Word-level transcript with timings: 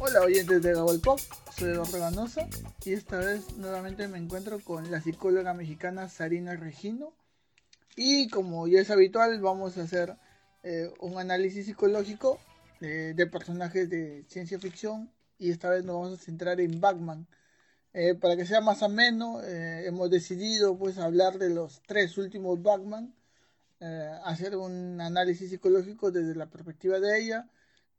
Hola 0.00 0.20
oyentes 0.20 0.62
de 0.62 0.74
Gabol 0.74 1.00
Pop, 1.00 1.18
soy 1.56 1.70
Eduardo 1.70 1.98
Ganosa 1.98 2.46
y 2.84 2.92
esta 2.92 3.16
vez 3.16 3.56
nuevamente 3.56 4.08
me 4.08 4.18
encuentro 4.18 4.60
con 4.60 4.90
la 4.90 5.00
psicóloga 5.00 5.54
mexicana 5.54 6.10
Sarina 6.10 6.54
Regino 6.54 7.14
y 7.96 8.28
como 8.28 8.68
ya 8.68 8.80
es 8.80 8.90
habitual 8.90 9.40
vamos 9.40 9.78
a 9.78 9.84
hacer 9.84 10.16
eh, 10.64 10.92
un 11.00 11.18
análisis 11.18 11.64
psicológico 11.64 12.38
eh, 12.82 13.14
de 13.16 13.26
personajes 13.26 13.88
de 13.88 14.24
ciencia 14.28 14.58
ficción 14.58 15.10
y 15.38 15.50
esta 15.50 15.70
vez 15.70 15.82
nos 15.84 15.94
vamos 15.96 16.18
a 16.18 16.22
centrar 16.22 16.60
en 16.60 16.78
Batman. 16.78 17.26
Eh, 17.94 18.14
para 18.14 18.36
que 18.36 18.44
sea 18.44 18.60
más 18.60 18.82
ameno, 18.82 19.40
hemos 19.42 20.10
decidido 20.10 20.76
pues 20.76 20.98
hablar 20.98 21.38
de 21.38 21.48
los 21.50 21.80
tres 21.86 22.18
últimos 22.18 22.62
Batman, 22.62 23.14
hacer 24.24 24.56
un 24.56 25.00
análisis 25.00 25.50
psicológico 25.50 26.10
desde 26.10 26.34
la 26.34 26.46
perspectiva 26.46 27.00
de 27.00 27.20
ella 27.20 27.48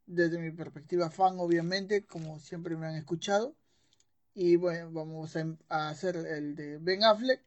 desde 0.08 0.40
mi 0.40 0.52
perspectiva 0.52 1.10
fan, 1.10 1.40
obviamente, 1.40 2.06
como 2.06 2.40
siempre 2.40 2.76
me 2.76 2.88
han 2.88 2.96
escuchado. 2.96 3.56
Y 4.34 4.58
bueno, 4.58 4.92
vamos 4.92 5.36
a, 5.70 5.90
hacer 5.90 6.18
el 6.18 6.56
de 6.56 6.78
Ben 6.78 7.04
Affleck, 7.04 7.42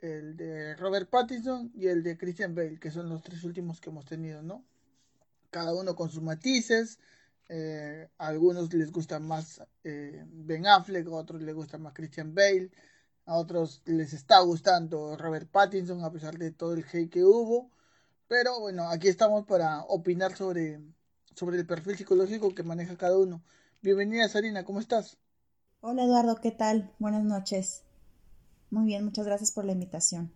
el 0.00 0.36
de 0.36 0.76
Robert 0.76 1.08
Pattinson 1.10 1.70
y 1.74 1.88
el 1.88 2.02
de 2.02 2.16
Christian 2.16 2.54
Bale, 2.54 2.78
que 2.78 2.90
son 2.90 3.08
los 3.08 3.22
tres 3.22 3.44
últimos 3.44 3.80
que 3.80 3.90
hemos 3.90 4.06
tenido, 4.06 4.42
¿no? 4.42 4.64
Cada 5.50 5.74
uno 5.74 5.94
con 5.94 6.10
sus 6.10 6.22
matices. 6.22 6.98
Eh, 7.50 8.08
a 8.18 8.28
algunos 8.28 8.72
les 8.72 8.90
gusta 8.90 9.18
más 9.20 9.62
eh, 9.84 10.24
Ben 10.26 10.66
Affleck, 10.66 11.06
a 11.08 11.10
otros 11.10 11.42
les 11.42 11.54
gusta 11.54 11.76
más 11.76 11.92
Christian 11.92 12.34
Bale, 12.34 12.70
a 13.26 13.36
otros 13.36 13.82
les 13.86 14.12
está 14.12 14.40
gustando 14.40 15.16
Robert 15.16 15.48
Pattinson 15.50 16.04
a 16.04 16.12
pesar 16.12 16.36
de 16.38 16.50
todo 16.50 16.74
el 16.74 16.84
hate 16.84 17.10
que 17.10 17.24
hubo. 17.24 17.70
Pero 18.28 18.60
bueno, 18.60 18.88
aquí 18.88 19.08
estamos 19.08 19.46
para 19.46 19.82
opinar 19.84 20.36
sobre, 20.36 20.80
sobre 21.34 21.58
el 21.58 21.66
perfil 21.66 21.96
psicológico 21.96 22.54
que 22.54 22.62
maneja 22.62 22.96
cada 22.96 23.18
uno. 23.18 23.42
Bienvenida 23.82 24.28
Sarina, 24.28 24.64
¿cómo 24.64 24.80
estás? 24.80 25.18
Hola 25.80 26.04
Eduardo, 26.04 26.36
¿qué 26.36 26.50
tal? 26.50 26.92
Buenas 26.98 27.24
noches. 27.24 27.82
Muy 28.70 28.86
bien, 28.86 29.04
muchas 29.04 29.26
gracias 29.26 29.52
por 29.52 29.64
la 29.64 29.72
invitación. 29.72 30.32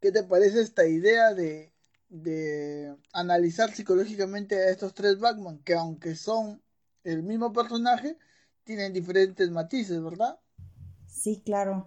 ¿Qué 0.00 0.12
te 0.12 0.22
parece 0.22 0.60
esta 0.62 0.86
idea 0.86 1.34
de, 1.34 1.72
de 2.08 2.96
analizar 3.12 3.74
psicológicamente 3.74 4.56
a 4.56 4.70
estos 4.70 4.94
tres 4.94 5.18
Batman, 5.18 5.58
que 5.58 5.74
aunque 5.74 6.14
son 6.14 6.62
el 7.04 7.22
mismo 7.22 7.52
personaje, 7.52 8.16
tienen 8.64 8.92
diferentes 8.92 9.50
matices, 9.50 10.02
¿verdad? 10.02 10.38
Sí, 11.10 11.42
claro. 11.44 11.86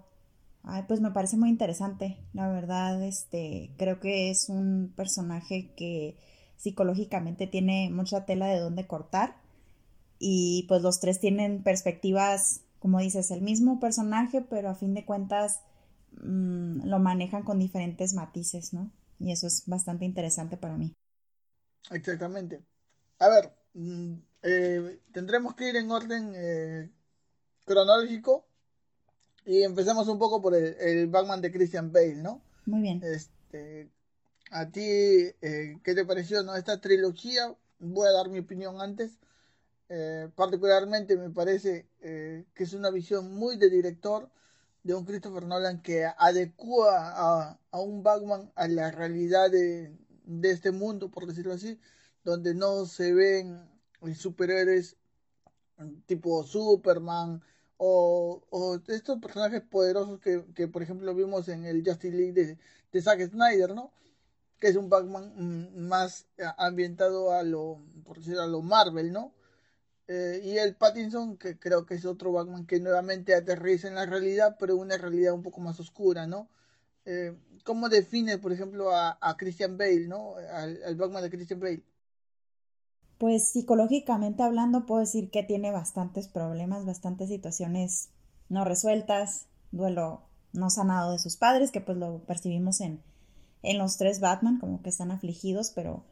Ay, 0.64 0.84
pues 0.88 1.02
me 1.02 1.12
parece 1.12 1.38
muy 1.38 1.50
interesante. 1.50 2.18
La 2.34 2.50
verdad, 2.50 3.04
este, 3.04 3.72
creo 3.78 4.00
que 4.00 4.30
es 4.30 4.50
un 4.50 4.94
personaje 4.96 5.74
que 5.76 6.18
psicológicamente 6.58 7.48
tiene 7.48 7.90
mucha 7.92 8.26
tela 8.26 8.48
de 8.48 8.60
dónde 8.60 8.88
cortar 8.88 9.36
y 10.20 10.66
pues 10.70 10.82
los 10.84 11.00
tres 11.00 11.20
tienen 11.20 11.64
perspectivas, 11.64 12.62
como 12.80 13.00
dices, 13.00 13.32
el 13.32 13.42
mismo 13.42 13.80
personaje, 13.80 14.42
pero 14.42 14.70
a 14.70 14.76
fin 14.76 14.94
de 14.94 15.06
cuentas 15.06 15.62
mm, 16.24 16.88
lo 16.88 17.00
manejan 17.00 17.44
con 17.44 17.60
diferentes 17.60 18.14
matices, 18.14 18.74
¿no? 18.74 18.92
Y 19.20 19.32
eso 19.32 19.48
es 19.48 19.64
bastante 19.68 20.06
interesante 20.06 20.58
para 20.58 20.78
mí. 20.78 20.94
Exactamente. 21.92 22.64
A 23.20 23.30
ver, 23.30 23.54
mm, 23.74 24.14
eh, 24.44 25.00
tendremos 25.12 25.56
que 25.56 25.70
ir 25.70 25.76
en 25.78 25.92
orden 25.92 26.34
eh, 26.36 26.92
cronológico 27.66 28.48
y 29.46 29.64
empezamos 29.64 30.08
un 30.08 30.20
poco 30.20 30.42
por 30.42 30.56
el, 30.56 30.76
el 30.80 31.08
Batman 31.08 31.42
de 31.42 31.52
Christian 31.52 31.92
Bale, 31.92 32.16
¿no? 32.16 32.42
Muy 32.66 32.82
bien. 32.82 33.02
Este, 33.04 33.90
a 34.52 34.70
ti, 34.70 34.82
eh, 34.82 35.80
¿qué 35.84 35.96
te 35.96 36.06
pareció 36.06 36.44
no? 36.44 36.56
esta 36.56 36.80
trilogía? 36.80 37.56
Voy 37.80 38.08
a 38.08 38.12
dar 38.12 38.30
mi 38.30 38.40
opinión 38.40 38.80
antes. 38.82 39.18
Eh, 39.90 40.30
particularmente 40.36 41.18
me 41.18 41.30
parece 41.30 41.88
eh, 42.02 42.46
que 42.54 42.64
es 42.64 42.74
una 42.74 42.90
visión 42.90 43.34
muy 43.36 43.58
de 43.58 43.70
director 43.70 44.30
de 44.84 44.94
un 44.94 45.06
Christopher 45.06 45.46
Nolan 45.46 45.82
que 45.82 46.06
adecua 46.06 47.58
a, 47.72 47.80
un 47.80 48.04
Batman 48.04 48.52
a 48.56 48.68
la 48.68 48.92
realidad 48.92 49.50
de, 49.50 49.92
este 50.44 50.72
mundo, 50.72 51.10
por 51.10 51.26
decirlo 51.26 51.54
así, 51.54 51.80
donde 52.24 52.54
no 52.54 52.86
se 52.86 53.14
ven 53.14 53.68
superhéroes 54.16 54.98
tipo 56.06 56.44
Superman 56.44 57.42
o, 57.86 58.80
estos 58.88 59.20
personajes 59.20 59.62
poderosos 59.62 60.20
que, 60.20 60.46
que, 60.56 60.68
por 60.68 60.84
ejemplo 60.84 61.14
vimos 61.14 61.48
en 61.50 61.66
el 61.66 61.84
Justice 61.86 62.16
League 62.16 62.34
de, 62.34 62.58
de 62.92 63.02
Zack 63.02 63.30
Snyder, 63.30 63.74
¿no? 63.76 63.92
que 64.64 64.70
es 64.70 64.78
un 64.78 64.90
Batman 64.90 65.34
mm, 65.36 65.88
más 65.90 66.26
eh, 66.38 66.44
ambientado 66.58 67.34
a 67.34 67.44
lo, 67.44 67.82
por 68.06 68.20
decirlo, 68.20 68.44
a 68.44 68.48
lo 68.48 68.62
Marvel, 68.62 69.12
¿no? 69.12 69.34
Eh, 70.08 70.40
y 70.42 70.58
el 70.58 70.76
Pattinson, 70.78 71.38
que 71.38 71.60
creo 71.60 71.86
que 71.86 71.96
es 71.96 72.06
otro 72.06 72.32
Batman 72.32 72.66
que 72.66 72.80
nuevamente 72.80 73.36
aterriza 73.36 73.90
en 73.90 73.96
la 73.96 74.06
realidad, 74.06 74.56
pero 74.58 74.78
una 74.78 74.98
realidad 74.98 75.34
un 75.34 75.44
poco 75.44 75.60
más 75.60 75.82
oscura, 75.82 76.28
¿no? 76.28 76.50
Eh, 77.06 77.36
¿Cómo 77.66 77.90
define, 77.90 78.38
por 78.38 78.54
ejemplo, 78.54 78.92
a, 78.96 79.36
Christian 79.38 79.78
Bale, 79.78 80.08
¿no? 80.08 80.36
Al, 80.38 80.96
Batman 80.96 81.24
de 81.24 81.30
Christian 81.30 81.60
Bale. 81.60 81.84
Pues 83.24 83.48
psicológicamente 83.48 84.44
hablando, 84.44 84.86
puedo 84.86 85.00
decir 85.00 85.32
que 85.32 85.44
tiene 85.44 85.72
bastantes 85.72 86.28
problemas, 86.28 86.86
bastantes 86.86 87.30
situaciones 87.30 88.10
no 88.50 88.66
resueltas, 88.66 89.46
duelo 89.72 90.24
no 90.52 90.70
sanado 90.70 91.14
de 91.14 91.20
sus 91.20 91.38
padres, 91.38 91.72
que 91.72 91.80
pues 91.80 91.98
lo 91.98 92.20
percibimos 92.26 92.82
en, 92.82 93.02
en 93.62 93.78
los 93.78 93.96
tres 93.96 94.20
Batman, 94.20 94.60
como 94.60 94.82
que 94.82 94.90
están 94.90 95.10
afligidos, 95.10 95.72
pero 95.74 96.04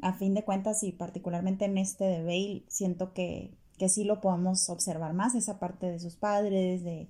a 0.00 0.12
fin 0.12 0.32
de 0.32 0.44
cuentas 0.44 0.84
y 0.84 0.92
particularmente 0.92 1.64
en 1.64 1.76
este 1.76 2.04
de 2.04 2.22
Bale, 2.22 2.62
siento 2.68 3.14
que, 3.14 3.52
que 3.76 3.88
sí 3.88 4.04
lo 4.04 4.20
podemos 4.20 4.70
observar 4.70 5.12
más, 5.12 5.34
esa 5.34 5.58
parte 5.58 5.90
de 5.90 5.98
sus 5.98 6.14
padres, 6.14 6.84
de 6.84 7.08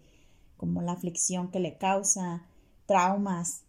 como 0.56 0.80
la 0.80 0.92
aflicción 0.92 1.50
que 1.50 1.60
le 1.60 1.76
causa, 1.76 2.46
traumas, 2.86 3.64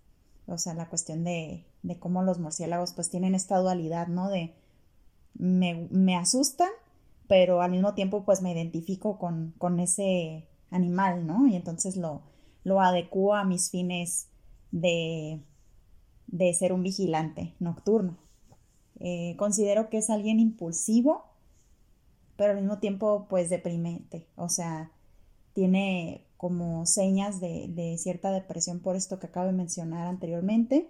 o 0.48 0.58
sea, 0.58 0.74
la 0.74 0.88
cuestión 0.88 1.26
de, 1.26 1.66
de 1.84 2.00
cómo 2.00 2.24
los 2.24 2.40
murciélagos 2.40 2.94
pues 2.94 3.10
tienen 3.10 3.36
esta 3.36 3.58
dualidad, 3.58 4.08
¿no? 4.08 4.30
De 4.30 4.56
me, 5.34 5.88
me 5.92 6.16
asustan, 6.16 6.70
pero 7.28 7.62
al 7.62 7.72
mismo 7.72 7.94
tiempo 7.94 8.24
pues 8.24 8.42
me 8.42 8.52
identifico 8.52 9.18
con, 9.18 9.54
con 9.58 9.80
ese 9.80 10.48
animal, 10.70 11.26
¿no? 11.26 11.48
Y 11.48 11.56
entonces 11.56 11.98
lo, 11.98 12.24
lo 12.64 12.82
adecuo 12.82 13.36
a 13.36 13.44
mis 13.44 13.70
fines 13.70 14.28
de, 14.72 15.42
de 16.28 16.54
ser 16.54 16.74
un 16.74 16.84
vigilante 16.84 17.54
nocturno. 17.60 18.18
Eh, 19.00 19.36
considero 19.38 19.90
que 19.90 19.98
es 19.98 20.10
alguien 20.10 20.40
impulsivo, 20.40 21.26
pero 22.36 22.52
al 22.52 22.60
mismo 22.60 22.80
tiempo 22.80 23.26
pues 23.30 23.50
deprimente. 23.50 24.28
O 24.36 24.50
sea, 24.50 24.92
tiene 25.54 26.26
como 26.38 26.86
señas 26.86 27.40
de, 27.40 27.96
cierta 27.98 28.32
depresión 28.32 28.80
por 28.80 28.96
esto 28.96 29.20
que 29.20 29.28
acabo 29.28 29.48
de 29.48 29.54
mencionar 29.54 30.08
anteriormente. 30.08 30.90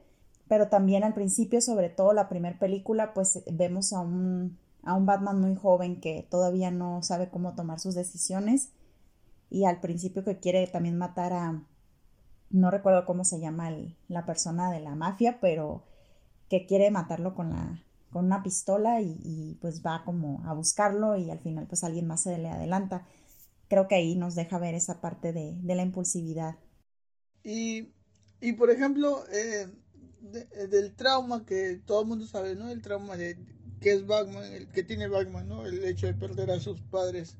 Pero 0.51 0.67
también 0.67 1.05
al 1.05 1.13
principio, 1.13 1.61
sobre 1.61 1.87
todo 1.87 2.11
la 2.11 2.27
primera 2.27 2.59
película, 2.59 3.13
pues 3.13 3.41
vemos 3.49 3.93
a 3.93 4.01
un, 4.01 4.59
a 4.83 4.95
un 4.95 5.05
Batman 5.05 5.39
muy 5.39 5.55
joven 5.55 6.01
que 6.01 6.27
todavía 6.29 6.71
no 6.71 7.01
sabe 7.03 7.29
cómo 7.29 7.55
tomar 7.55 7.79
sus 7.79 7.95
decisiones 7.95 8.73
y 9.49 9.63
al 9.63 9.79
principio 9.79 10.25
que 10.25 10.39
quiere 10.39 10.67
también 10.67 10.97
matar 10.97 11.31
a, 11.31 11.63
no 12.49 12.69
recuerdo 12.69 13.05
cómo 13.05 13.23
se 13.23 13.39
llama 13.39 13.71
la 14.09 14.25
persona 14.25 14.69
de 14.71 14.81
la 14.81 14.93
mafia, 14.93 15.39
pero 15.39 15.85
que 16.49 16.65
quiere 16.65 16.91
matarlo 16.91 17.33
con 17.33 17.51
la 17.51 17.81
con 18.09 18.25
una 18.25 18.43
pistola 18.43 18.99
y, 18.99 19.57
pues 19.61 19.81
va 19.85 20.03
como 20.03 20.43
a 20.45 20.53
buscarlo 20.53 21.15
y 21.15 21.31
al 21.31 21.39
final 21.39 21.65
pues 21.65 21.85
alguien 21.85 22.07
más 22.07 22.23
se 22.23 22.37
le 22.37 22.49
adelanta. 22.49 23.07
Creo 23.69 23.87
que 23.87 23.95
ahí 23.95 24.17
nos 24.17 24.35
deja 24.35 24.59
ver 24.59 24.75
esa 24.75 24.99
parte 24.99 25.31
de, 25.31 25.55
la 25.63 25.81
impulsividad. 25.81 26.57
Y, 27.41 27.93
y 28.41 28.51
por 28.51 28.69
ejemplo, 28.69 29.23
eh, 29.31 29.67
del 30.21 30.93
trauma 30.95 31.45
que 31.45 31.81
todo 31.85 32.01
el 32.01 32.07
mundo 32.07 32.25
sabe, 32.27 32.55
¿no? 32.55 32.69
El 32.69 32.81
trauma 32.81 33.17
de 33.17 33.37
que 33.81 33.93
es 33.93 34.05
Batman, 34.05 34.45
el 34.53 34.67
que 34.69 34.83
tiene 34.83 35.07
Batman, 35.07 35.47
¿no? 35.47 35.65
El 35.65 35.83
hecho 35.83 36.05
de 36.05 36.13
perder 36.13 36.51
a 36.51 36.59
sus 36.59 36.79
padres 36.81 37.35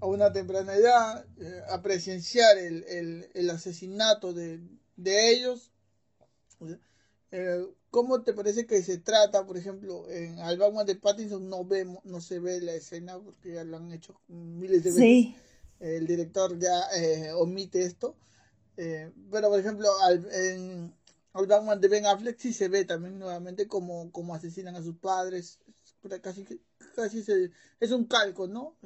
a 0.00 0.06
una 0.06 0.32
temprana 0.32 0.74
edad, 0.74 1.24
eh, 1.38 1.62
a 1.70 1.80
presenciar 1.80 2.58
el, 2.58 2.84
el, 3.32 3.50
asesinato 3.50 4.34
de, 4.34 4.60
de 4.96 5.30
ellos. 5.30 5.70
Eh, 7.30 7.64
¿Cómo 7.90 8.22
te 8.22 8.32
parece 8.32 8.66
que 8.66 8.82
se 8.82 8.98
trata, 8.98 9.46
por 9.46 9.56
ejemplo, 9.56 10.10
en 10.10 10.36
Batman 10.36 10.84
de 10.84 10.96
Pattinson 10.96 11.48
no 11.48 11.64
vemos, 11.64 12.04
no 12.04 12.20
se 12.20 12.40
ve 12.40 12.60
la 12.60 12.74
escena 12.74 13.18
porque 13.20 13.54
ya 13.54 13.64
lo 13.64 13.76
han 13.76 13.92
hecho 13.92 14.20
miles 14.26 14.82
de 14.82 14.90
veces. 14.90 15.40
El 15.78 16.06
director 16.06 16.58
ya 16.58 16.80
eh, 16.96 17.32
omite 17.32 17.82
esto. 17.82 18.16
pero, 18.74 19.48
por 19.48 19.60
ejemplo, 19.60 19.88
al, 20.02 20.26
en 20.32 20.94
Batman 21.34 21.80
de 21.80 21.88
Ben 21.88 22.06
Affleck 22.06 22.38
sí 22.38 22.52
se 22.52 22.68
ve 22.68 22.84
también 22.84 23.18
nuevamente 23.18 23.66
como, 23.66 24.10
como 24.12 24.34
asesinan 24.34 24.76
a 24.76 24.82
sus 24.82 24.96
padres. 24.96 25.58
Casi, 26.22 26.44
casi 26.94 27.24
es 27.80 27.90
un 27.90 28.04
calco, 28.04 28.46
¿no? 28.46 28.76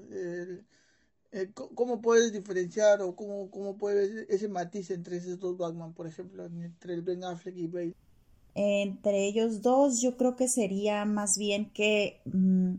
¿Cómo 1.54 2.00
puedes 2.00 2.32
diferenciar 2.32 3.02
o 3.02 3.14
cómo, 3.14 3.50
cómo 3.50 3.76
puedes 3.76 4.28
ese 4.30 4.48
matiz 4.48 4.90
entre 4.90 5.18
esos 5.18 5.38
dos 5.38 5.58
Batman, 5.58 5.92
por 5.92 6.06
ejemplo, 6.06 6.46
entre 6.46 6.94
el 6.94 7.02
Ben 7.02 7.24
Affleck 7.24 7.56
y 7.56 7.66
Bale? 7.66 7.94
entre 8.60 9.26
ellos 9.26 9.62
dos, 9.62 10.00
yo 10.00 10.16
creo 10.16 10.34
que 10.34 10.48
sería 10.48 11.04
más 11.04 11.38
bien 11.38 11.70
que 11.70 12.20
mm, 12.24 12.74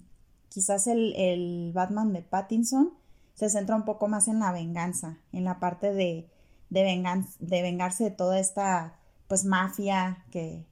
quizás 0.50 0.88
el, 0.88 1.16
el, 1.16 1.72
Batman 1.74 2.12
de 2.12 2.22
Pattinson 2.22 2.92
se 3.34 3.50
centra 3.50 3.78
un 3.78 3.86
poco 3.86 4.10
más 4.10 4.28
en 4.28 4.40
la 4.40 4.52
venganza, 4.52 5.20
en 5.32 5.46
la 5.46 5.62
parte 5.62 5.94
de, 5.94 6.28
de, 6.70 7.24
de 7.40 7.62
vengarse 7.62 8.04
de 8.04 8.12
toda 8.12 8.40
esta 8.40 8.99
pues 9.30 9.46
mafia 9.46 10.26
que, 10.32 10.66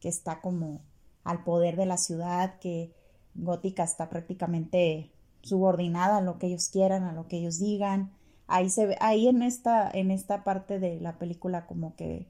que 0.00 0.08
está 0.08 0.40
como 0.40 0.80
al 1.24 1.44
poder 1.44 1.76
de 1.76 1.86
la 1.86 1.98
ciudad, 1.98 2.58
que 2.60 2.94
Gótica 3.34 3.82
está 3.82 4.08
prácticamente 4.08 5.10
subordinada 5.42 6.18
a 6.18 6.20
lo 6.22 6.38
que 6.38 6.46
ellos 6.46 6.68
quieran, 6.68 7.02
a 7.02 7.12
lo 7.12 7.28
que 7.28 7.38
ellos 7.38 7.58
digan. 7.58 8.12
Ahí 8.46 8.70
se 8.70 8.86
ve, 8.86 8.96
ahí 9.00 9.28
en 9.28 9.42
esta, 9.42 9.90
en 9.90 10.10
esta 10.10 10.44
parte 10.44 10.78
de 10.78 11.00
la 11.00 11.18
película 11.18 11.66
como 11.66 11.96
que 11.96 12.28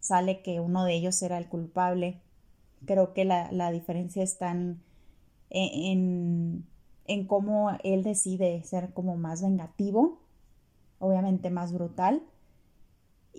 sale 0.00 0.40
que 0.40 0.60
uno 0.60 0.84
de 0.84 0.94
ellos 0.94 1.20
era 1.22 1.36
el 1.38 1.48
culpable. 1.48 2.20
Creo 2.86 3.12
que 3.12 3.26
la, 3.26 3.52
la 3.52 3.70
diferencia 3.70 4.22
está 4.22 4.50
en, 4.50 4.80
en, 5.50 6.66
en, 7.04 7.26
cómo 7.26 7.76
él 7.84 8.02
decide 8.02 8.62
ser 8.64 8.94
como 8.94 9.16
más 9.18 9.42
vengativo, 9.42 10.20
obviamente 10.98 11.50
más 11.50 11.72
brutal. 11.72 12.22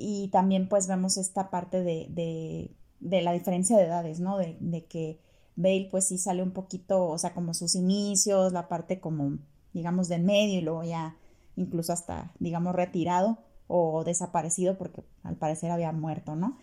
Y 0.02 0.30
también 0.30 0.70
pues 0.70 0.88
vemos 0.88 1.18
esta 1.18 1.50
parte 1.50 1.84
de, 1.84 2.08
de, 2.10 2.72
de 3.02 3.22
la 3.22 3.34
diferencia 3.34 3.78
de 3.78 3.84
edades, 3.84 4.22
¿no? 4.22 4.38
De, 4.38 4.58
de 4.62 4.86
que 4.86 5.20
Bale 5.58 5.90
pues 5.92 6.08
sí 6.08 6.18
sale 6.18 6.42
un 6.42 6.52
poquito, 6.52 7.06
o 7.06 7.18
sea, 7.18 7.34
como 7.34 7.54
sus 7.54 7.76
inicios, 7.76 8.54
la 8.54 8.70
parte 8.70 9.02
como, 9.02 9.40
digamos, 9.74 10.08
del 10.08 10.24
medio 10.24 10.60
y 10.60 10.62
luego 10.62 10.84
ya 10.86 11.18
incluso 11.58 11.92
hasta, 11.92 12.32
digamos, 12.40 12.74
retirado 12.74 13.40
o 13.68 14.06
desaparecido 14.06 14.78
porque 14.78 15.04
al 15.24 15.36
parecer 15.36 15.70
había 15.70 15.92
muerto, 15.92 16.36
¿no? 16.36 16.58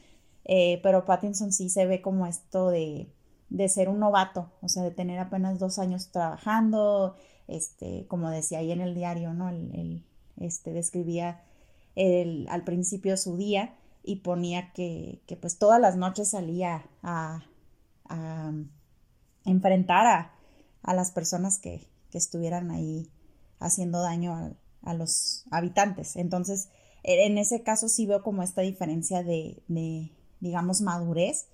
Eh, 0.45 0.81
pero 0.83 1.05
Pattinson 1.05 1.53
sí 1.53 1.69
se 1.69 1.85
ve 1.85 2.01
como 2.01 2.27
esto 2.27 2.71
de, 2.71 3.13
de 3.51 3.69
ser 3.69 3.89
un 3.91 3.99
novato, 3.99 4.51
o 4.63 4.69
sea, 4.69 4.83
de 4.83 4.93
tener 4.93 5.19
apenas 5.19 5.59
dos 5.59 5.79
años 5.79 6.11
trabajando, 6.11 7.17
este, 7.49 8.07
como 8.09 8.31
decía 8.31 8.61
ahí 8.61 8.73
en 8.73 8.81
el 8.81 8.95
diario, 8.95 9.35
¿no? 9.35 9.51
El, 9.51 10.03
este, 10.39 10.73
describía 10.73 11.43
el, 11.97 12.47
al 12.49 12.63
principio 12.63 13.17
su 13.17 13.37
día 13.37 13.75
y 14.05 14.17
ponía 14.17 14.73
que, 14.73 15.21
que 15.27 15.37
pues 15.37 15.59
todas 15.59 15.81
las 15.81 15.97
noches 15.97 16.31
salía 16.31 16.89
a, 17.03 17.43
a 18.05 18.53
enfrentar 19.45 20.07
a, 20.07 20.95
las 20.95 21.11
personas 21.11 21.59
que, 21.59 21.89
estuvieran 22.13 22.71
ahí 22.71 23.11
haciendo 23.59 24.01
daño 24.01 24.33
a, 24.33 24.51
a, 24.91 24.95
los 24.95 25.45
habitantes. 25.51 26.17
Entonces, 26.17 26.71
en 27.03 27.37
ese 27.37 27.63
caso 27.63 27.91
sí 27.91 28.07
veo 28.07 28.23
como 28.23 28.43
esta 28.43 28.63
diferencia 28.63 29.23
de, 29.23 29.63
de 29.69 30.13
digamos, 30.41 30.81
madurez 30.81 31.49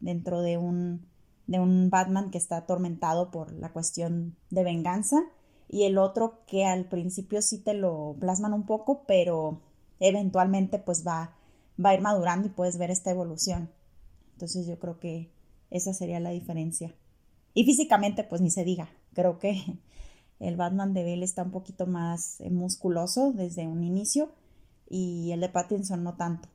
dentro 0.00 0.40
de 0.40 0.56
un, 0.56 1.06
de 1.46 1.60
un 1.60 1.90
Batman 1.90 2.30
que 2.30 2.38
está 2.38 2.56
atormentado 2.56 3.30
por 3.30 3.52
la 3.52 3.74
cuestión 3.74 4.36
de 4.48 4.64
venganza 4.64 5.22
y 5.68 5.82
el 5.82 5.98
otro 5.98 6.40
que 6.46 6.64
al 6.64 6.86
principio 6.86 7.42
sí 7.42 7.58
te 7.58 7.74
lo 7.74 8.16
plasman 8.18 8.54
un 8.54 8.64
poco, 8.64 9.04
pero 9.06 9.60
eventualmente 10.00 10.78
pues 10.78 11.06
va, 11.06 11.36
va 11.82 11.90
a 11.90 11.94
ir 11.94 12.00
madurando 12.00 12.48
y 12.48 12.50
puedes 12.50 12.78
ver 12.78 12.90
esta 12.90 13.10
evolución. 13.10 13.70
Entonces 14.32 14.66
yo 14.66 14.78
creo 14.78 14.98
que 14.98 15.30
esa 15.70 15.92
sería 15.94 16.20
la 16.20 16.30
diferencia. 16.30 16.94
Y 17.54 17.64
físicamente 17.64 18.24
pues 18.24 18.40
ni 18.40 18.50
se 18.50 18.64
diga, 18.64 18.88
creo 19.14 19.38
que 19.38 19.78
el 20.40 20.56
Batman 20.56 20.92
de 20.94 21.02
Bale 21.04 21.24
está 21.24 21.42
un 21.42 21.50
poquito 21.50 21.86
más 21.86 22.40
eh, 22.40 22.50
musculoso 22.50 23.32
desde 23.32 23.66
un 23.66 23.82
inicio 23.82 24.32
y 24.88 25.32
el 25.32 25.40
de 25.40 25.48
Pattinson 25.48 26.02
no 26.04 26.16
tanto 26.16 26.48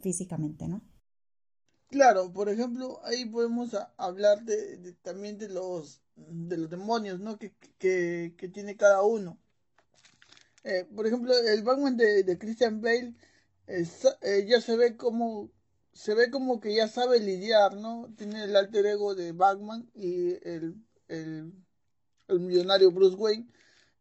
físicamente, 0.00 0.68
¿no? 0.68 0.80
Claro, 1.88 2.32
por 2.32 2.48
ejemplo, 2.48 3.00
ahí 3.04 3.24
podemos 3.26 3.76
hablar 3.96 4.44
de, 4.44 4.92
también 5.02 5.38
de 5.38 5.48
los 5.48 6.02
de 6.16 6.56
los 6.56 6.70
demonios, 6.70 7.20
¿no? 7.20 7.38
Que, 7.38 7.54
que, 7.78 8.34
que 8.36 8.48
tiene 8.48 8.76
cada 8.76 9.02
uno. 9.02 9.38
Eh, 10.66 10.84
por 10.94 11.06
ejemplo, 11.06 11.32
el 11.38 11.62
Batman 11.62 11.96
de, 11.96 12.24
de 12.24 12.38
Christian 12.38 12.80
Bale 12.80 13.14
eh, 13.68 14.46
ya 14.48 14.60
se 14.60 14.76
ve 14.76 14.96
como 14.96 15.52
se 15.92 16.14
ve 16.14 16.30
como 16.30 16.60
que 16.60 16.74
ya 16.74 16.88
sabe 16.88 17.20
lidiar, 17.20 17.76
¿no? 17.76 18.12
Tiene 18.18 18.44
el 18.44 18.56
alter 18.56 18.84
ego 18.86 19.14
de 19.14 19.30
Batman 19.32 19.88
y 19.94 20.32
el, 20.46 20.74
el, 21.08 21.52
el 22.28 22.40
millonario 22.40 22.90
Bruce 22.90 23.16
Wayne, 23.16 23.46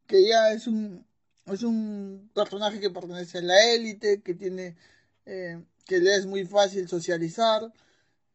que 0.08 0.28
ya 0.28 0.52
es 0.52 0.68
un 0.68 1.06
es 1.46 1.62
un 1.62 2.32
personaje 2.34 2.80
que 2.80 2.90
pertenece 2.90 3.38
a 3.38 3.42
la 3.42 3.74
élite, 3.74 4.24
que 4.24 4.34
tiene 4.34 4.76
eh, 5.26 5.64
que 5.86 6.00
le 6.00 6.16
es 6.16 6.26
muy 6.26 6.46
fácil 6.46 6.88
socializar, 6.90 7.72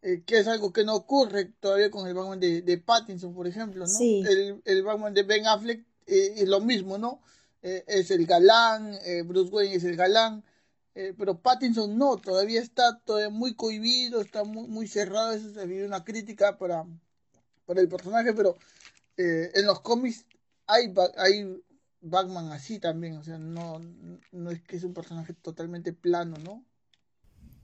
eh, 0.02 0.22
que 0.24 0.38
es 0.38 0.46
algo 0.46 0.72
que 0.72 0.84
no 0.84 0.94
ocurre 0.94 1.46
todavía 1.60 1.90
con 1.90 2.06
el 2.06 2.14
Batman 2.14 2.40
de, 2.40 2.62
de 2.62 2.78
Pattinson, 2.78 3.34
por 3.34 3.46
ejemplo, 3.48 3.86
¿no? 3.88 4.14
El, 4.22 4.62
el 4.64 4.82
Batman 4.84 5.14
de 5.14 5.24
Ben 5.24 5.46
Affleck 5.46 5.84
eh, 6.06 6.34
es 6.36 6.48
lo 6.48 6.60
mismo, 6.60 6.98
¿no? 6.98 7.20
Eh, 7.62 7.84
es 7.86 8.10
el 8.10 8.26
galán, 8.26 8.98
Bruce 9.26 9.50
Wayne 9.50 9.74
es 9.74 9.84
el 9.84 9.96
galán, 9.96 10.44
pero 10.94 11.38
Pattinson 11.40 11.96
no, 11.96 12.16
todavía 12.16 12.60
está 12.60 12.98
todavía 13.00 13.30
muy 13.30 13.54
cohibido, 13.54 14.20
está 14.20 14.44
muy, 14.44 14.86
cerrado, 14.86 15.32
eso 15.32 15.48
vive 15.66 15.86
una 15.86 16.04
crítica 16.04 16.58
para, 16.58 16.86
para 17.66 17.80
el 17.80 17.88
personaje, 17.88 18.34
pero 18.34 18.56
en 19.16 19.66
los 19.66 19.80
cómics 19.80 20.26
hay, 20.66 20.92
hay 21.16 21.62
Batman 22.00 22.52
así 22.52 22.78
también, 22.78 23.16
o 23.16 23.22
sea, 23.22 23.38
no, 23.38 23.78
no 24.32 24.50
es 24.50 24.62
que 24.62 24.76
es 24.76 24.84
un 24.84 24.94
personaje 24.94 25.34
totalmente 25.34 25.92
plano, 25.92 26.36
¿no? 26.42 26.64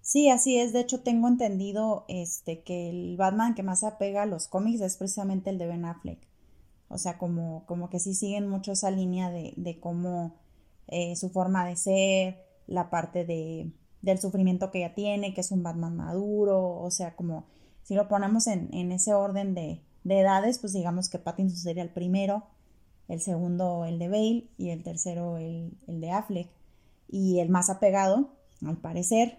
Sí, 0.07 0.31
así 0.31 0.57
es. 0.57 0.73
De 0.73 0.79
hecho, 0.79 1.01
tengo 1.01 1.27
entendido 1.27 2.05
este, 2.07 2.63
que 2.63 2.91
el 2.91 3.17
Batman 3.17 3.57
que 3.57 3.65
más 3.65 3.81
se 3.81 3.89
apega 3.89 4.23
a 4.23 4.27
los 4.27 4.47
cómics 4.47 4.81
es 4.81 4.97
precisamente 4.97 5.51
el 5.51 5.59
de 5.59 5.67
Ben 5.67 5.85
Affleck. 5.85 6.21
O 6.89 6.99
sea, 6.99 7.19
como, 7.19 7.65
como 7.67 7.91
que 7.91 7.99
sí 7.99 8.15
siguen 8.15 8.49
mucho 8.49 8.73
esa 8.73 8.91
línea 8.91 9.31
de, 9.31 9.55
de 9.57 9.81
cómo 9.81 10.35
eh, 10.89 11.17
su 11.17 11.31
forma 11.31 11.67
de 11.67 11.77
ser, 11.77 12.45
la 12.67 12.91
parte 12.91 13.25
de, 13.25 13.73
del 14.03 14.19
sufrimiento 14.19 14.71
que 14.71 14.79
ella 14.79 14.95
tiene, 14.95 15.35
que 15.35 15.41
es 15.41 15.51
un 15.51 15.63
Batman 15.63 15.97
maduro. 15.97 16.79
O 16.79 16.91
sea, 16.91 17.17
como 17.17 17.47
si 17.83 17.95
lo 17.95 18.09
ponemos 18.09 18.47
en, 18.47 18.73
en 18.73 18.93
ese 18.93 19.15
orden 19.15 19.55
de, 19.55 19.83
de 20.05 20.21
edades, 20.21 20.59
pues 20.59 20.73
digamos 20.73 21.09
que 21.09 21.19
Pattinson 21.19 21.59
sería 21.59 21.83
el 21.83 21.91
primero, 21.91 22.45
el 23.09 23.21
segundo 23.21 23.85
el 23.85 23.99
de 23.99 24.09
Bale 24.09 24.49
y 24.57 24.71
el 24.71 24.83
tercero 24.83 25.39
el, 25.39 25.77
el 25.87 26.01
de 26.01 26.11
Affleck. 26.11 26.49
Y 27.09 27.39
el 27.39 27.49
más 27.49 27.71
apegado, 27.71 28.31
al 28.65 28.79
parecer, 28.79 29.39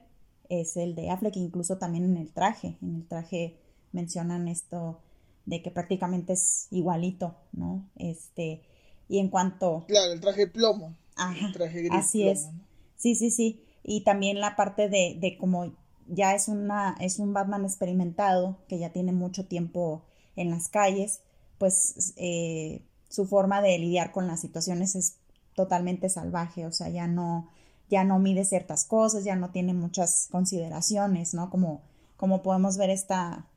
es 0.50 0.78
el 0.78 0.96
de 0.96 1.10
Affleck, 1.10 1.36
incluso 1.36 1.78
también 1.78 2.06
en 2.06 2.18
el 2.18 2.32
traje. 2.32 2.78
En 2.82 2.96
el 2.96 3.08
traje 3.08 3.58
mencionan 3.92 4.48
esto 4.48 5.00
de 5.47 5.63
que 5.63 5.71
prácticamente 5.71 6.33
es 6.33 6.68
igualito, 6.69 7.35
¿no? 7.54 7.89
Este, 7.95 8.61
y 9.07 9.18
en 9.18 9.30
cuanto... 9.30 9.85
Claro, 9.87 10.11
el 10.11 10.19
traje 10.19 10.45
plomo. 10.45 10.95
Ajá, 11.16 11.51
traje 11.54 11.80
gris 11.80 11.92
así 11.94 12.27
es. 12.27 12.49
Sí, 12.97 13.16
sí, 13.16 13.31
sí. 13.31 13.63
Y 13.81 14.04
también 14.04 14.42
la 14.42 14.56
parte 14.57 14.89
de, 14.89 15.18
de 15.19 15.37
como 15.37 15.73
ya 16.06 16.35
es, 16.35 16.49
una, 16.49 16.95
es 16.99 17.18
un 17.18 17.33
Batman 17.33 17.63
experimentado, 17.63 18.57
que 18.68 18.77
ya 18.77 18.92
tiene 18.92 19.13
mucho 19.13 19.45
tiempo 19.45 20.04
en 20.35 20.51
las 20.51 20.68
calles, 20.68 21.21
pues 21.57 22.13
eh, 22.18 22.81
su 23.07 23.25
forma 23.25 23.61
de 23.61 23.80
lidiar 23.80 24.11
con 24.11 24.27
las 24.27 24.42
situaciones 24.42 24.95
es 24.95 25.16
totalmente 25.56 26.09
salvaje, 26.09 26.66
o 26.66 26.73
sea, 26.73 26.89
ya 26.89 27.07
no, 27.07 27.49
ya 27.89 28.04
no 28.04 28.19
mide 28.19 28.44
ciertas 28.44 28.83
cosas, 28.83 29.23
ya 29.23 29.37
no 29.37 29.51
tiene 29.51 29.73
muchas 29.73 30.27
consideraciones, 30.30 31.33
¿no? 31.33 31.49
Como, 31.49 31.81
como 32.18 32.44
podemos 32.44 32.77
ver 32.77 32.89
esta, 32.89 33.47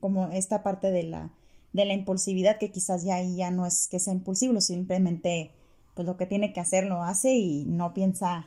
como 0.00 0.28
esta 0.28 0.62
parte 0.62 0.90
de 0.90 1.04
la, 1.04 1.30
de 1.72 1.84
la 1.84 1.94
impulsividad 1.94 2.58
que 2.58 2.70
quizás 2.70 3.04
ya 3.04 3.16
ahí 3.16 3.36
ya 3.36 3.50
no 3.50 3.66
es 3.66 3.88
que 3.88 3.98
sea 3.98 4.12
impulsivo, 4.12 4.60
simplemente 4.60 5.52
pues 5.94 6.06
lo 6.06 6.16
que 6.16 6.26
tiene 6.26 6.52
que 6.52 6.60
hacer 6.60 6.84
lo 6.84 7.02
hace 7.02 7.34
y 7.34 7.64
no 7.64 7.94
piensa 7.94 8.46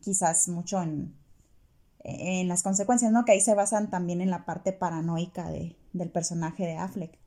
quizás 0.00 0.48
mucho 0.48 0.82
en, 0.82 1.14
en 2.04 2.48
las 2.48 2.62
consecuencias, 2.62 3.12
¿no? 3.12 3.24
Que 3.24 3.32
ahí 3.32 3.40
se 3.40 3.54
basan 3.54 3.90
también 3.90 4.20
en 4.20 4.30
la 4.30 4.44
parte 4.44 4.72
paranoica 4.72 5.50
de, 5.50 5.76
del 5.92 6.10
personaje 6.10 6.64
de 6.64 6.76
Affleck. 6.76 7.18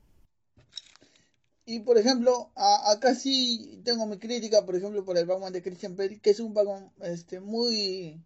Y 1.64 1.80
por 1.80 1.98
ejemplo, 1.98 2.50
acá 2.54 3.14
sí 3.14 3.80
tengo 3.84 4.06
mi 4.06 4.18
crítica, 4.18 4.64
por 4.64 4.76
ejemplo, 4.76 5.04
por 5.04 5.18
el 5.18 5.26
Batman 5.26 5.52
de 5.52 5.62
Christian 5.62 5.96
Bale, 5.96 6.20
que 6.20 6.30
es 6.30 6.38
un 6.38 6.54
Batman 6.54 6.92
este, 7.02 7.40
muy, 7.40 8.22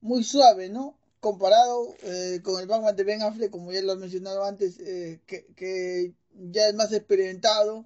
muy 0.00 0.24
suave, 0.24 0.68
¿no? 0.68 0.96
Comparado 1.26 1.96
eh, 2.04 2.40
con 2.44 2.60
el 2.60 2.68
Batman 2.68 2.94
de 2.94 3.02
Ben 3.02 3.20
Affleck, 3.20 3.50
como 3.50 3.72
ya 3.72 3.82
lo 3.82 3.94
he 3.94 3.96
mencionado 3.96 4.44
antes, 4.44 4.78
eh, 4.78 5.20
que, 5.26 6.14
ya 6.52 6.68
es 6.68 6.74
más 6.76 6.92
experimentado. 6.92 7.84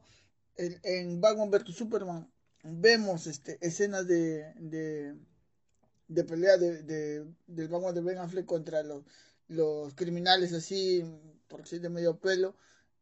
En, 0.56 0.78
en 0.82 1.22
Batman 1.22 1.50
vs 1.50 1.74
Superman 1.74 2.30
vemos 2.62 3.26
este, 3.26 3.56
escenas 3.62 4.06
de, 4.06 4.44
de, 6.06 6.24
pelea 6.24 6.58
de, 6.58 6.82
de, 6.82 7.24
del 7.46 7.68
Batman 7.68 7.94
de 7.94 8.02
Ben 8.02 8.18
Affleck 8.18 8.44
contra 8.44 8.82
los, 8.82 9.94
criminales 9.94 10.52
así, 10.52 11.02
por 11.48 11.62
decir 11.62 11.80
de 11.80 11.88
medio 11.88 12.18
pelo. 12.18 12.54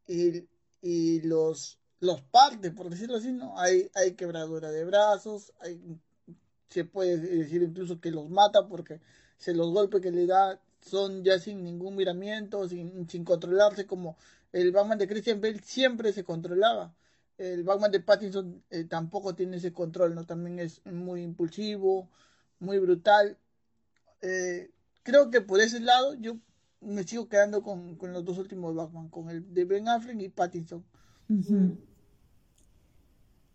Y 0.06 1.20
los, 1.22 1.80
los 1.98 2.22
parte, 2.22 2.70
por 2.70 2.90
decirlo 2.90 3.16
así, 3.16 3.32
¿no? 3.32 3.58
Hay, 3.58 3.90
hay 3.96 4.12
quebradura 4.12 4.70
de 4.70 4.84
brazos, 4.84 5.52
hay, 5.58 5.80
se 6.70 6.84
puede 6.84 7.16
decir 7.16 7.60
incluso 7.60 8.00
que 8.00 8.12
los 8.12 8.30
mata 8.30 8.68
porque 8.68 9.00
se 9.38 9.54
los 9.54 9.70
golpes 9.72 10.00
que 10.00 10.10
le 10.10 10.26
da 10.26 10.60
son 10.80 11.24
ya 11.24 11.38
sin 11.38 11.64
ningún 11.64 11.96
miramiento, 11.96 12.68
sin, 12.68 13.08
sin 13.08 13.24
controlarse 13.24 13.86
como 13.86 14.16
el 14.52 14.72
Batman 14.72 14.98
de 14.98 15.08
Christian 15.08 15.40
Bale 15.40 15.60
siempre 15.60 16.12
se 16.12 16.24
controlaba. 16.24 16.94
El 17.36 17.62
Batman 17.62 17.92
de 17.92 18.00
Pattinson 18.00 18.62
eh, 18.70 18.84
tampoco 18.84 19.34
tiene 19.34 19.58
ese 19.58 19.72
control, 19.72 20.14
¿no? 20.14 20.24
También 20.24 20.58
es 20.58 20.84
muy 20.86 21.22
impulsivo, 21.22 22.08
muy 22.58 22.78
brutal. 22.78 23.38
Eh, 24.22 24.70
creo 25.02 25.30
que 25.30 25.40
por 25.40 25.60
ese 25.60 25.80
lado 25.80 26.14
yo 26.14 26.36
me 26.80 27.04
sigo 27.04 27.28
quedando 27.28 27.62
con, 27.62 27.96
los 28.00 28.24
dos 28.24 28.38
últimos 28.38 28.74
Batman, 28.74 29.08
con 29.08 29.30
el 29.30 29.54
de 29.54 29.64
Ben 29.64 29.88
Affleck 29.88 30.20
y 30.20 30.28
Pattinson. 30.28 30.84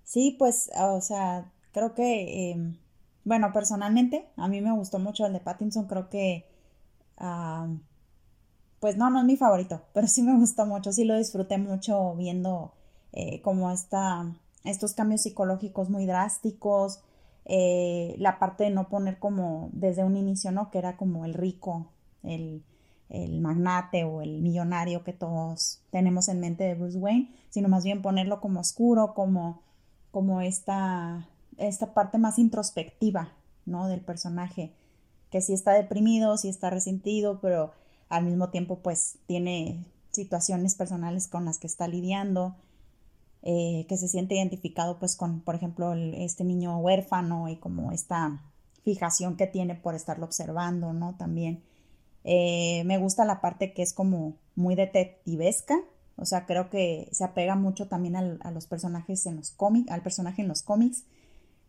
Sí, 0.04 0.36
pues, 0.38 0.70
o 0.78 1.02
sea, 1.02 1.52
creo 1.72 1.94
que, 1.94 2.52
em, 2.52 2.78
bueno, 3.26 3.52
personalmente, 3.54 4.28
a 4.36 4.48
mí 4.48 4.62
me 4.62 4.72
gustó 4.72 5.00
mucho 5.00 5.26
el 5.26 5.34
de 5.34 5.40
Pattinson, 5.40 5.88
creo 5.88 6.10
que, 6.10 6.46
pues 8.80 8.98
no, 8.98 9.10
no 9.10 9.20
es 9.20 9.26
mi 9.26 9.38
favorito, 9.38 9.82
pero 9.94 10.08
sí 10.08 10.24
me 10.24 10.38
gustó 10.38 10.66
mucho, 10.66 10.92
sí 10.92 11.06
lo 11.06 11.18
disfruté 11.18 11.58
mucho 11.58 12.16
viendo 12.16 12.74
eh, 13.14 13.42
como 13.42 13.72
esta, 13.72 14.34
estos 14.64 14.94
cambios 14.94 15.22
psicológicos 15.22 15.90
muy 15.90 16.06
drásticos, 16.06 17.02
eh, 17.46 18.16
la 18.20 18.40
parte 18.40 18.66
de 18.66 18.70
no 18.70 18.88
poner 18.90 19.20
como 19.20 19.70
desde 19.74 20.04
un 20.04 20.16
inicio, 20.16 20.52
¿no? 20.52 20.72
Que 20.72 20.78
era 20.78 20.96
como 20.98 21.26
el 21.26 21.34
rico, 21.34 21.88
el, 22.24 22.64
el 23.10 23.42
magnate 23.42 24.04
o 24.06 24.22
el 24.22 24.42
millonario 24.42 25.04
que 25.04 25.14
todos 25.14 25.82
tenemos 25.92 26.30
en 26.30 26.40
mente 26.40 26.64
de 26.64 26.76
Bruce 26.76 26.98
Wayne, 26.98 27.34
sino 27.50 27.70
más 27.70 27.84
bien 27.84 28.02
ponerlo 28.02 28.42
como 28.42 28.62
oscuro, 28.62 29.14
como, 29.14 29.62
como 30.12 30.42
esta, 30.42 31.28
esta 31.58 31.94
parte 31.94 32.18
más 32.18 32.40
introspectiva, 32.40 33.34
¿no? 33.66 33.88
Del 33.88 34.02
personaje, 34.02 34.74
que 35.30 35.42
sí 35.42 35.54
está 35.54 35.74
deprimido, 35.74 36.38
sí 36.38 36.50
está 36.50 36.70
resentido, 36.70 37.40
pero 37.42 37.72
al 38.10 38.26
mismo 38.26 38.50
tiempo 38.50 38.80
pues 38.80 39.18
tiene 39.26 39.84
situaciones 40.12 40.76
personales 40.76 41.28
con 41.28 41.46
las 41.46 41.58
que 41.58 41.68
está 41.68 41.88
lidiando, 41.88 42.56
eh, 43.42 43.86
que 43.90 43.98
se 43.98 44.08
siente 44.08 44.36
identificado 44.36 45.00
pues 45.00 45.16
con, 45.16 45.42
por 45.42 45.56
ejemplo, 45.56 45.94
este 45.94 46.44
niño 46.44 46.78
huérfano 46.78 47.50
y 47.50 47.58
como 47.58 47.92
esta 47.92 48.42
fijación 48.84 49.36
que 49.36 49.48
tiene 49.48 49.76
por 49.76 49.96
estarlo 49.96 50.26
observando, 50.26 50.94
¿no? 50.94 51.16
También 51.16 51.64
eh, 52.24 52.84
me 52.86 52.98
gusta 52.98 53.26
la 53.26 53.42
parte 53.42 53.74
que 53.74 53.82
es 53.82 53.94
como 53.94 54.36
muy 54.56 54.76
detectivesca, 54.76 55.80
o 56.16 56.26
sea, 56.26 56.46
creo 56.46 56.70
que 56.70 57.10
se 57.12 57.24
apega 57.24 57.56
mucho 57.56 57.88
también 57.88 58.16
a 58.16 58.52
los 58.52 58.68
personajes 58.68 59.26
en 59.26 59.38
los 59.38 59.52
cómics, 59.52 59.90
al 59.90 60.04
personaje 60.04 60.42
en 60.44 60.48
los 60.48 60.62
cómics. 60.62 61.06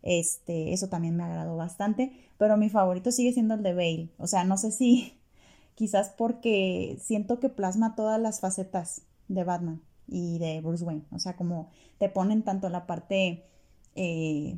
Este, 0.05 0.71
eso 0.71 0.87
también 0.87 1.17
me 1.17 1.23
agradó 1.23 1.57
bastante, 1.57 2.13
pero 2.37 2.55
mi 2.55 2.69
favorito 2.69 3.11
sigue 3.11 3.33
siendo 3.33 3.55
el 3.55 3.63
de 3.63 3.73
Bale. 3.73 4.09
O 4.17 4.27
sea, 4.27 4.45
no 4.45 4.57
sé 4.57 4.71
si 4.71 5.19
quizás 5.75 6.09
porque 6.17 6.97
siento 7.01 7.41
que 7.41 7.49
plasma 7.49 7.95
todas 7.95 8.21
las 8.21 8.39
facetas 8.39 9.01
de 9.27 9.43
Batman 9.43 9.81
y 10.07 10.39
de 10.39 10.61
Bruce 10.61 10.85
Wayne. 10.85 11.03
O 11.11 11.19
sea, 11.19 11.35
como 11.35 11.69
te 11.97 12.07
ponen 12.07 12.43
tanto 12.43 12.69
la 12.69 12.85
parte 12.87 13.43
eh, 13.95 14.57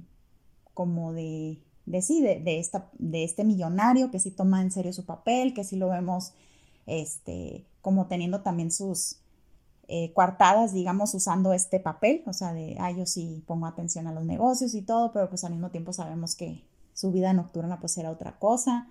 como 0.76 1.14
de 1.14 1.58
de 1.88 2.02
sí, 2.02 2.22
de, 2.22 2.60
esta, 2.60 2.90
de 3.00 3.24
este 3.24 3.46
millonario 3.46 4.12
que 4.12 4.20
sí 4.20 4.30
toma 4.30 4.62
en 4.62 4.72
serio 4.72 4.92
su 4.92 5.06
papel, 5.06 5.54
que 5.54 5.64
sí 5.64 5.78
lo 5.78 5.90
vemos 5.90 6.34
este, 6.86 7.66
como 7.82 8.08
teniendo 8.08 8.42
también 8.42 8.72
sus 8.72 9.20
eh, 9.88 10.12
coartadas, 10.14 10.74
digamos, 10.74 11.14
usando 11.14 11.54
este 11.54 11.80
papel, 11.80 12.24
o 12.26 12.34
sea, 12.34 12.54
de, 12.54 12.76
ah, 12.80 12.92
yo 12.92 13.06
sí 13.06 13.44
pongo 13.48 13.68
atención 13.68 14.08
a 14.08 14.14
los 14.14 14.26
negocios 14.26 14.74
y 14.74 14.82
todo, 14.82 15.14
pero 15.14 15.30
pues 15.30 15.44
al 15.44 15.54
mismo 15.54 15.70
tiempo 15.72 15.94
sabemos 15.94 16.36
que 16.36 16.64
su 16.94 17.12
vida 17.12 17.32
nocturna 17.34 17.80
pues 17.80 17.98
era 17.98 18.12
otra 18.12 18.38
cosa. 18.40 18.88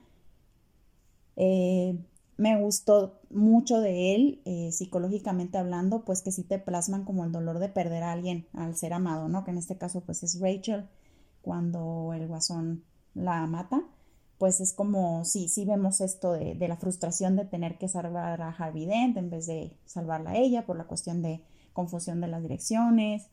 Eh, 1.37 1.99
me 2.39 2.61
gustó 2.61 3.21
mucho 3.31 3.81
de 3.81 4.15
él, 4.15 4.43
eh, 4.45 4.71
psicológicamente 4.73 5.59
hablando, 5.59 6.05
pues 6.05 6.23
que 6.23 6.33
sí 6.33 6.43
te 6.45 6.59
plasman 6.59 7.05
como 7.05 7.25
el 7.25 7.33
dolor 7.33 7.59
de 7.59 7.69
perder 7.69 8.03
a 8.03 8.13
alguien 8.13 8.47
al 8.53 8.77
ser 8.77 8.93
amado, 8.93 9.29
¿no? 9.29 9.45
Que 9.45 9.51
en 9.51 9.59
este 9.59 9.77
caso 9.77 10.03
pues 10.03 10.23
es 10.23 10.41
Rachel 10.41 10.89
cuando 11.43 12.13
el 12.15 12.27
guasón 12.27 12.85
la 13.15 13.47
mata, 13.47 13.83
pues 14.39 14.61
es 14.61 14.73
como, 14.73 15.25
sí, 15.25 15.49
sí 15.49 15.65
vemos 15.65 16.01
esto 16.01 16.33
de, 16.33 16.57
la 16.69 16.77
frustración 16.77 17.37
de 17.37 17.45
tener 17.47 17.79
que 17.79 17.89
salvar 17.89 18.43
a 18.43 18.51
Harvey 18.51 18.87
Dent 18.87 19.17
en 19.17 19.31
vez 19.31 19.47
de 19.47 19.77
salvarla 19.87 20.31
a 20.31 20.37
ella 20.37 20.67
por 20.67 20.77
la 20.77 20.85
cuestión 20.85 21.23
de 21.23 21.43
confusión 21.73 22.21
de 22.21 22.29
las 22.29 22.43
direcciones. 22.43 23.29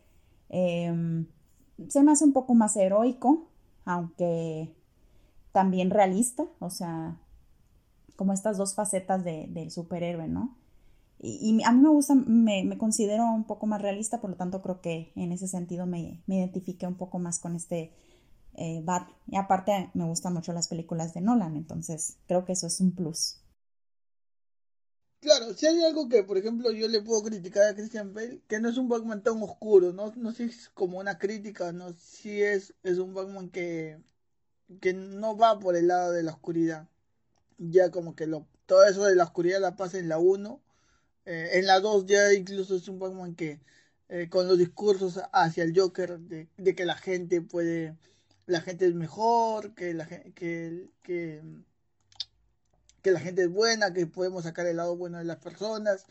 Em, 0.50 1.28
se 1.90 2.04
me 2.04 2.12
hace 2.12 2.24
un 2.24 2.34
poco 2.34 2.54
más 2.54 2.76
heroico, 2.78 3.50
aunque 3.86 4.74
también 5.52 5.90
realista, 5.90 6.46
o 6.60 6.70
sea, 6.70 7.18
como 8.16 8.34
estas 8.34 8.58
dos 8.58 8.76
facetas 8.76 9.24
del 9.24 9.72
superhéroe, 9.72 10.28
¿no? 10.28 10.56
Y, 11.20 11.62
a 11.64 11.72
mí 11.72 11.82
me 11.82 11.90
gusta, 11.90 12.16
me, 12.16 12.78
considero 12.78 13.26
un 13.26 13.46
poco 13.46 13.66
más 13.66 13.82
realista, 13.82 14.20
por 14.20 14.30
lo 14.30 14.36
tanto 14.36 14.62
creo 14.62 14.82
que 14.82 15.14
en 15.16 15.32
ese 15.32 15.48
sentido 15.48 15.86
me, 15.86 16.22
me 16.28 16.38
identifiqué 16.38 16.86
un 16.86 16.96
poco 16.96 17.18
más 17.18 17.40
con 17.40 17.56
este 17.56 17.94
eh, 18.56 18.82
Bat. 18.84 19.10
Y 19.28 19.38
aparte 19.38 19.90
me 19.94 20.06
gustan 20.06 20.34
mucho 20.34 20.54
las 20.54 20.68
películas 20.68 21.14
de 21.14 21.22
Nolan, 21.22 21.56
entonces 21.56 22.18
creo 22.28 22.46
que 22.46 22.54
eso 22.54 22.68
es 22.68 22.80
un 22.80 22.94
plus. 22.94 23.38
Claro, 25.20 25.54
si 25.54 25.68
hay 25.68 25.82
algo 25.84 26.10
que, 26.10 26.24
por 26.24 26.38
ejemplo, 26.38 26.72
yo 26.72 26.88
le 26.90 27.02
puedo 27.02 27.24
criticar 27.24 27.64
a 27.64 27.76
Christian 27.76 28.14
Bale, 28.14 28.42
que 28.48 28.60
no 28.60 28.68
es 28.68 28.78
un 28.78 28.90
Batman 28.90 29.24
tan 29.24 29.42
oscuro, 29.42 29.94
no, 29.94 30.12
no 30.18 30.32
sé 30.34 30.50
si 30.50 30.60
es 30.60 30.70
como 30.70 31.00
una 31.00 31.18
crítica, 31.18 31.72
no 31.72 31.94
si 31.94 32.42
es, 32.42 32.74
es 32.84 32.98
un 32.98 33.14
Batman 33.14 33.50
que, 33.50 34.02
que 34.82 34.94
no 34.94 35.38
va 35.38 35.60
por 35.60 35.78
el 35.78 35.88
lado 35.88 36.12
de 36.12 36.24
la 36.24 36.34
oscuridad. 36.34 36.90
Ya 37.58 37.90
como 37.90 38.16
que 38.16 38.28
lo, 38.28 38.48
todo 38.66 38.84
eso 38.86 39.06
de 39.06 39.16
la 39.16 39.24
oscuridad 39.24 39.62
la 39.62 39.78
pasa 39.78 39.98
en 39.98 40.10
la 40.10 40.18
1 40.20 40.62
eh, 41.26 41.52
en 41.54 41.68
la 41.68 41.80
2 41.80 42.06
ya 42.06 42.34
incluso 42.34 42.76
es 42.76 42.88
un 42.90 43.00
Batman 43.00 43.36
que 43.36 43.62
eh, 44.10 44.28
con 44.30 44.48
los 44.48 44.58
discursos 44.58 45.22
hacia 45.32 45.64
el 45.64 45.78
Joker 45.78 46.20
de, 46.20 46.76
que 46.76 46.86
la 46.86 46.96
gente 46.96 47.42
puede, 47.42 47.98
la 48.46 48.62
gente 48.62 48.86
es 48.86 48.94
mejor, 48.94 49.74
que 49.74 49.94
la, 49.94 50.08
que, 50.08 50.90
que, 51.04 51.42
la 53.04 53.20
gente 53.20 53.44
es 53.44 53.50
buena, 53.50 53.94
que 53.94 54.08
podemos 54.08 54.44
sacar 54.44 54.66
el 54.68 54.78
lado 54.78 54.96
bueno 54.96 55.18
de 55.18 55.26
las 55.26 55.38
personas. 55.38 56.06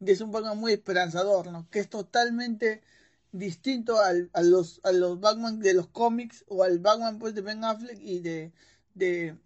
Es 0.00 0.20
un 0.20 0.32
Batman 0.32 0.58
muy 0.58 0.72
esperanzador, 0.72 1.50
¿no? 1.50 1.68
Que 1.70 1.80
es 1.80 1.88
totalmente 1.88 2.82
distinto 3.32 4.00
al, 4.00 4.30
a, 4.32 4.42
los, 4.42 4.80
a 4.84 4.92
los 4.92 5.20
Batman 5.20 5.60
de 5.60 5.74
los 5.74 5.88
cómics 5.88 6.44
o 6.48 6.62
al 6.62 6.78
Batman 6.78 7.18
pues 7.18 7.34
de 7.34 7.42
Ben 7.42 7.64
Affleck 7.64 7.98
y 8.00 8.20
de, 8.20 8.52
de, 8.94 9.36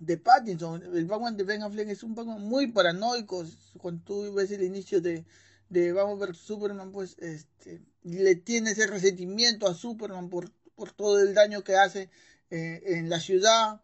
de 0.00 0.16
Pattinson. 0.18 0.82
El 0.82 1.06
Batman 1.06 1.36
de 1.36 1.44
Ben 1.44 1.62
Affleck 1.62 1.88
es 1.88 2.02
un 2.02 2.14
Batman 2.14 2.42
muy 2.42 2.72
paranoico. 2.72 3.44
Cuando 3.78 4.02
tú 4.04 4.34
ves 4.34 4.50
el 4.50 4.62
inicio 4.62 5.00
de, 5.00 5.24
de 5.68 5.92
Batman 5.92 6.18
vs 6.18 6.38
Superman, 6.38 6.92
pues 6.92 7.16
este, 7.18 7.80
le 8.02 8.34
tiene 8.36 8.72
ese 8.72 8.86
resentimiento 8.86 9.66
a 9.66 9.74
Superman 9.74 10.28
por, 10.28 10.50
por 10.80 10.92
todo 10.92 11.20
el 11.20 11.34
daño 11.34 11.62
que 11.62 11.76
hace 11.76 12.08
eh, 12.48 12.82
en 12.86 13.10
la 13.10 13.20
ciudad. 13.20 13.82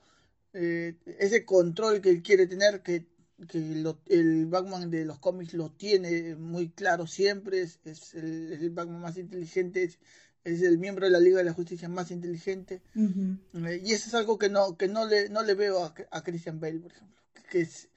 Eh, 0.55 0.95
ese 1.19 1.45
control 1.45 2.00
que 2.00 2.09
él 2.09 2.23
quiere 2.23 2.47
tener, 2.47 2.81
que, 2.81 3.05
que 3.47 3.59
el 3.59 4.47
Batman 4.47 4.91
de 4.91 5.05
los 5.05 5.19
cómics 5.19 5.53
lo 5.53 5.71
tiene 5.73 6.37
muy 6.37 6.71
claro 6.71 7.07
siempre. 7.07 7.61
Es, 7.61 7.81
es, 7.85 8.15
el, 8.15 8.50
es 8.50 8.62
el 8.62 8.71
Batman 8.71 9.03
más 9.03 9.19
inteligente. 9.19 9.83
Es, 9.83 9.99
es 10.43 10.62
el 10.62 10.79
miembro 10.79 11.05
de 11.05 11.11
la 11.11 11.21
Liga 11.21 11.37
de 11.37 11.45
la 11.45 11.53
Justicia 11.53 11.87
más 11.91 12.11
inteligente. 12.11 12.81
Eh, 12.95 13.83
y 13.85 13.93
eso 13.93 14.09
es 14.09 14.15
algo 14.15 14.38
que 14.38 14.49
no, 14.49 14.79
que 14.79 14.88
no, 14.88 15.05
le, 15.07 15.29
no 15.29 15.43
le 15.43 15.53
veo 15.53 15.85
a, 15.85 15.95
a 16.11 16.23
Christian 16.23 16.61
Bale, 16.61 16.81
por 16.81 16.93
ejemplo. 16.93 17.23
Que 17.50 17.61
es, 17.61 17.91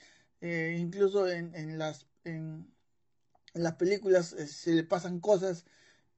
incluso 0.77 1.25
en, 1.29 1.55
en 1.55 1.77
las, 1.77 2.05
en, 2.25 2.67
las 3.53 3.75
películas 3.75 4.35
se 4.45 4.73
le 4.73 4.83
pasan 4.83 5.21
cosas 5.21 5.63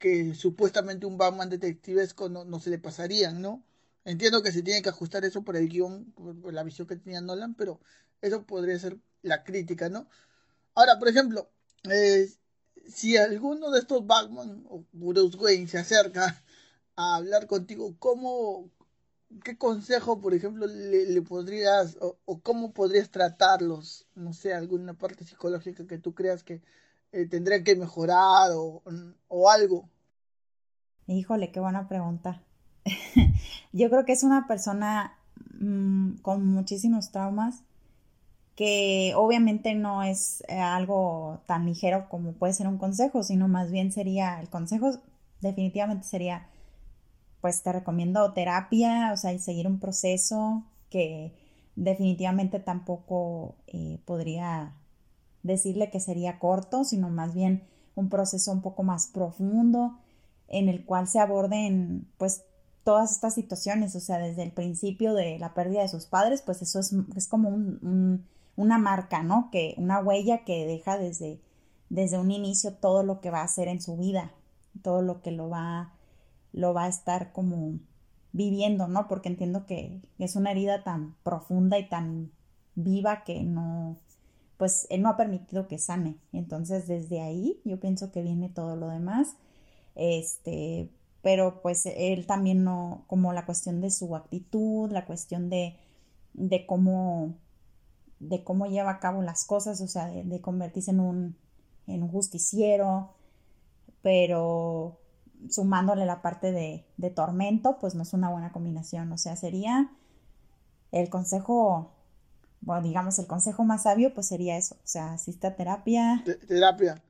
que 0.02 0.34
supuestamente 0.36 1.06
un 1.06 1.18
Batman 1.18 1.50
detectivesco 1.50 2.28
no, 2.28 2.44
no 2.44 2.60
se 2.60 2.72
le 2.72 2.80
pasarían, 2.80 3.42
¿no? 3.42 3.64
Entiendo 4.04 4.42
que 4.42 4.52
se 4.52 4.64
tiene 4.64 4.82
que 4.82 4.90
ajustar 4.90 5.24
eso 5.26 5.44
por 5.44 5.56
el 5.56 5.70
guion, 5.70 6.12
por, 6.14 6.54
la 6.54 6.64
visión 6.64 6.88
que 6.88 6.96
tenía 6.98 7.22
Nolan, 7.22 7.54
pero 7.56 7.80
eso 8.22 8.46
podría 8.46 8.78
ser 8.80 8.98
la 9.22 9.44
crítica, 9.44 9.90
¿no? 9.90 10.10
Ahora, 10.76 11.00
por 11.00 11.08
ejemplo, 11.10 11.52
eh, 11.92 12.30
si 12.88 13.18
alguno 13.18 13.72
de 13.72 13.80
estos 13.80 14.06
Batman 14.08 14.66
o 14.70 14.86
Bruce 14.92 15.38
Wayne 15.38 15.68
se 15.68 15.78
acerca 15.78 16.44
a 16.96 17.16
hablar 17.18 17.48
contigo, 17.48 17.96
¿cómo, 18.00 18.72
qué 19.44 19.58
consejo, 19.58 20.20
por 20.20 20.34
ejemplo, 20.34 20.68
le, 20.68 21.22
podrías 21.22 21.98
o, 22.02 22.40
cómo 22.42 22.74
podrías 22.74 23.12
tratarlos? 23.12 24.08
No 24.16 24.34
sé, 24.34 24.54
alguna 24.54 24.96
parte 24.96 25.26
psicológica 25.26 25.86
que 25.88 26.00
tú 26.00 26.16
creas 26.16 26.44
que 26.44 26.62
eh, 27.12 27.64
que 27.64 27.76
mejorar 27.76 28.52
o, 28.54 28.82
o 29.28 29.50
algo. 29.50 29.90
Híjole, 31.08 31.52
qué 31.52 31.60
buena 31.60 31.88
pregunta. 31.88 32.42
Yo 33.74 33.90
creo 33.90 34.06
que 34.06 34.14
es 34.14 34.24
una 34.24 34.48
persona 34.48 35.18
mm, 35.60 36.18
con 36.22 36.46
muchísimos 36.48 37.12
traumas 37.12 37.64
que 38.56 39.14
obviamente 39.16 39.74
no 39.76 40.04
es 40.04 40.44
eh, 40.48 40.60
algo 40.60 41.42
tan 41.48 41.66
ligero 41.66 42.08
como 42.10 42.34
puede 42.34 42.54
ser 42.54 42.68
un 42.68 42.78
consejo, 42.78 43.24
sino 43.24 43.48
más 43.48 43.72
bien 43.72 43.92
sería, 43.92 44.40
el 44.40 44.50
consejo 44.50 44.92
definitivamente 45.42 46.06
sería, 46.06 46.48
pues 47.42 47.64
te 47.64 47.72
recomiendo 47.72 48.34
terapia, 48.34 49.12
o 49.14 49.18
sea, 49.18 49.38
seguir 49.40 49.68
un 49.68 49.80
proceso 49.80 50.64
que 50.90 51.34
definitivamente 51.76 52.60
tampoco 52.60 53.56
eh, 53.68 54.00
podría 54.06 54.74
decirle 55.44 55.90
que 55.90 56.00
sería 56.00 56.40
corto, 56.40 56.84
sino 56.84 57.10
más 57.10 57.34
bien 57.34 57.64
un 57.96 58.10
proceso 58.10 58.52
un 58.52 58.62
poco 58.62 58.84
más 58.84 59.08
profundo 59.08 59.98
en 60.48 60.70
el 60.70 60.86
cual 60.86 61.08
se 61.08 61.20
aborden 61.20 62.08
pues 62.18 62.44
todas 62.84 63.12
estas 63.12 63.34
situaciones, 63.34 63.96
o 63.96 64.00
sea, 64.00 64.18
desde 64.18 64.44
el 64.44 64.52
principio 64.52 65.14
de 65.14 65.38
la 65.40 65.54
pérdida 65.54 65.82
de 65.82 65.88
sus 65.88 66.06
padres, 66.06 66.42
pues 66.42 66.62
eso 66.62 66.80
es, 66.80 66.94
es 67.16 67.28
como 67.28 67.50
un, 67.50 68.26
una 68.56 68.78
marca, 68.78 69.24
¿no? 69.24 69.50
Que, 69.52 69.76
una 69.78 70.00
huella 70.00 70.44
que 70.44 70.66
deja 70.66 70.98
desde, 70.98 71.40
desde 71.90 72.18
un 72.18 72.32
inicio 72.32 72.74
todo 72.74 73.04
lo 73.04 73.22
que 73.22 73.30
va 73.30 73.42
a 73.42 73.46
hacer 73.46 73.68
en 73.68 73.82
su 73.82 73.98
vida, 73.98 74.32
todo 74.82 75.02
lo 75.02 75.22
que 75.22 75.32
lo 75.32 75.50
va, 75.50 75.94
lo 76.54 76.74
va 76.74 76.86
a 76.86 76.90
estar 76.90 77.32
como 77.34 77.80
viviendo, 78.34 78.88
¿no? 78.88 79.08
Porque 79.08 79.30
entiendo 79.30 79.66
que 79.66 80.02
es 80.18 80.36
una 80.36 80.52
herida 80.52 80.84
tan 80.84 81.16
profunda 81.24 81.78
y 81.78 81.88
tan 81.88 82.32
viva 82.76 83.24
que 83.24 83.44
no, 83.44 83.98
pues 84.62 84.86
él 84.92 85.02
no 85.02 85.10
ha 85.10 85.18
permitido 85.18 85.68
que 85.68 85.80
sane. 85.80 86.18
Entonces, 86.34 86.88
desde 86.88 87.20
ahí 87.20 87.60
yo 87.66 87.80
pienso 87.80 88.12
que 88.12 88.22
viene 88.22 88.48
todo 88.48 88.76
lo 88.76 88.90
demás. 88.90 89.36
Este, 89.96 90.88
pero 91.24 91.64
pues 91.64 91.88
él 91.88 92.28
también 92.28 92.64
no, 92.64 93.04
como 93.08 93.34
la 93.34 93.48
cuestión 93.48 93.82
de 93.82 93.90
su 93.90 94.16
actitud, 94.16 94.92
la 94.92 95.08
cuestión 95.08 95.50
de, 95.50 95.78
de 96.34 96.68
cómo, 96.68 97.34
de 98.20 98.44
cómo 98.44 98.68
lleva 98.68 98.92
a 98.92 99.00
cabo 99.00 99.24
las 99.24 99.46
cosas, 99.46 99.82
o 99.82 99.88
sea, 99.88 100.06
de, 100.06 100.42
convertirse 100.42 100.92
en 100.92 101.00
un, 101.00 101.36
en 101.88 102.04
un 102.04 102.10
justiciero, 102.10 103.16
pero 104.04 105.00
sumándole 105.50 106.06
la 106.06 106.22
parte 106.22 106.52
de, 106.52 106.86
de, 106.98 107.10
tormento, 107.10 107.80
pues 107.80 107.96
no 107.96 108.04
es 108.04 108.14
una 108.14 108.30
buena 108.30 108.52
combinación. 108.52 109.12
O 109.12 109.18
sea, 109.18 109.36
sería 109.36 109.90
el 110.92 111.10
consejo, 111.10 111.94
bueno, 112.62 112.84
digamos, 112.84 113.18
el 113.20 113.28
consejo 113.28 113.64
más 113.64 113.84
sabio, 113.84 114.14
pues 114.14 114.28
sería 114.28 114.58
eso. 114.58 114.76
O 114.76 114.88
sea, 114.88 115.14
asista 115.14 115.56
terapia. 115.56 116.24
terapia. 116.48 117.02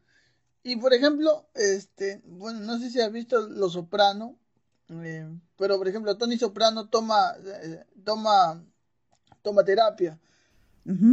Y 0.63 0.75
por 0.75 0.93
ejemplo, 0.93 1.47
este, 1.55 2.21
bueno, 2.25 2.59
no 2.59 2.77
sé 2.79 2.89
si 2.89 3.01
has 3.01 3.11
visto 3.11 3.47
Los 3.47 3.73
Soprano, 3.73 4.37
eh, 4.89 5.27
pero 5.57 5.77
por 5.77 5.87
ejemplo, 5.87 6.17
Tony 6.17 6.37
Soprano 6.37 6.87
toma, 6.87 7.33
eh, 7.43 7.83
toma, 8.03 8.63
toma 9.41 9.63
terapia, 9.63 10.19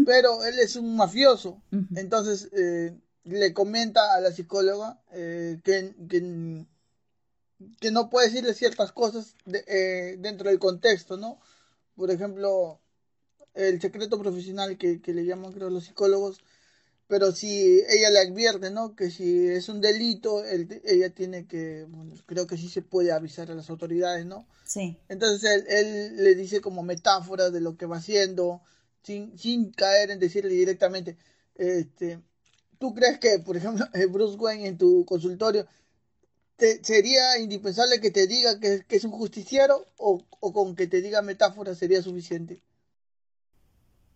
pero 0.05 0.45
él 0.45 0.59
es 0.59 0.77
un 0.77 0.97
mafioso, 0.97 1.63
entonces 1.95 2.49
eh, 2.53 2.99
le 3.25 3.53
comenta 3.53 4.15
a 4.15 4.21
la 4.21 4.33
psicóloga 4.33 5.01
que, 5.13 5.95
que, 6.09 6.67
que, 7.81 7.91
no 7.91 8.11
puede 8.11 8.29
decirle 8.29 8.55
ciertas 8.55 8.93
cosas 8.93 9.37
dentro 9.45 10.49
del 10.49 10.59
contexto, 10.59 11.17
¿no? 11.17 11.39
Por 11.95 12.11
ejemplo, 12.11 12.81
el 13.55 13.81
secreto 13.81 14.19
profesional 14.19 14.79
que, 14.79 15.01
que 15.01 15.15
le 15.15 15.25
llaman, 15.25 15.53
creo, 15.53 15.71
los 15.71 15.85
psicólogos, 15.85 16.41
pero 17.09 17.33
si 17.33 17.83
ella 17.89 18.11
le 18.11 18.21
advierte, 18.21 18.71
¿no? 18.71 18.95
Que 18.95 19.11
si 19.11 19.49
es 19.49 19.71
un 19.71 19.81
delito, 19.81 20.45
ella 20.45 21.09
tiene 21.09 21.47
que, 21.47 21.87
bueno, 21.89 22.15
creo 22.27 22.47
que 22.47 22.59
sí 22.59 22.69
se 22.69 22.83
puede 22.83 23.13
avisar 23.13 23.51
a 23.51 23.55
las 23.55 23.71
autoridades, 23.71 24.27
¿no? 24.27 24.47
Sí. 24.65 24.99
Entonces 25.09 25.65
él, 25.69 26.17
le 26.23 26.35
dice 26.35 26.61
como 26.61 26.83
metáfora 26.83 27.49
de 27.51 27.63
lo 27.63 27.79
que 27.79 27.87
va 27.87 27.97
haciendo, 27.97 28.61
sin, 29.03 29.39
sin 29.39 29.73
caer 29.73 30.11
en 30.11 30.19
decirle 30.19 30.53
directamente, 30.53 31.17
este, 31.55 32.21
¿tú 32.79 32.95
crees 32.95 33.19
que, 33.19 33.39
por 33.39 33.57
ejemplo, 33.57 33.87
Bruce 34.11 34.37
Wayne 34.37 34.69
en 34.69 34.79
tu 34.79 35.07
consultorio, 35.07 35.67
te, 36.57 36.85
sería 36.85 37.39
indispensable 37.39 38.03
que 38.03 38.11
te 38.11 38.27
diga 38.27 38.61
que, 38.61 38.85
que 38.87 38.97
es 38.97 39.05
un 39.05 39.13
justiciero 39.13 39.87
o, 39.97 40.23
o 40.41 40.53
con 40.53 40.77
que 40.77 40.87
te 40.87 41.01
diga 41.01 41.23
metáfora 41.23 41.75
sería 41.75 42.03
suficiente? 42.03 42.63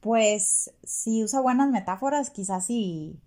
Pues 0.03 0.73
si 0.83 1.23
usa 1.23 1.41
buenas 1.41 1.71
metáforas, 1.71 2.31
quizás 2.31 2.67
sí. 2.67 3.21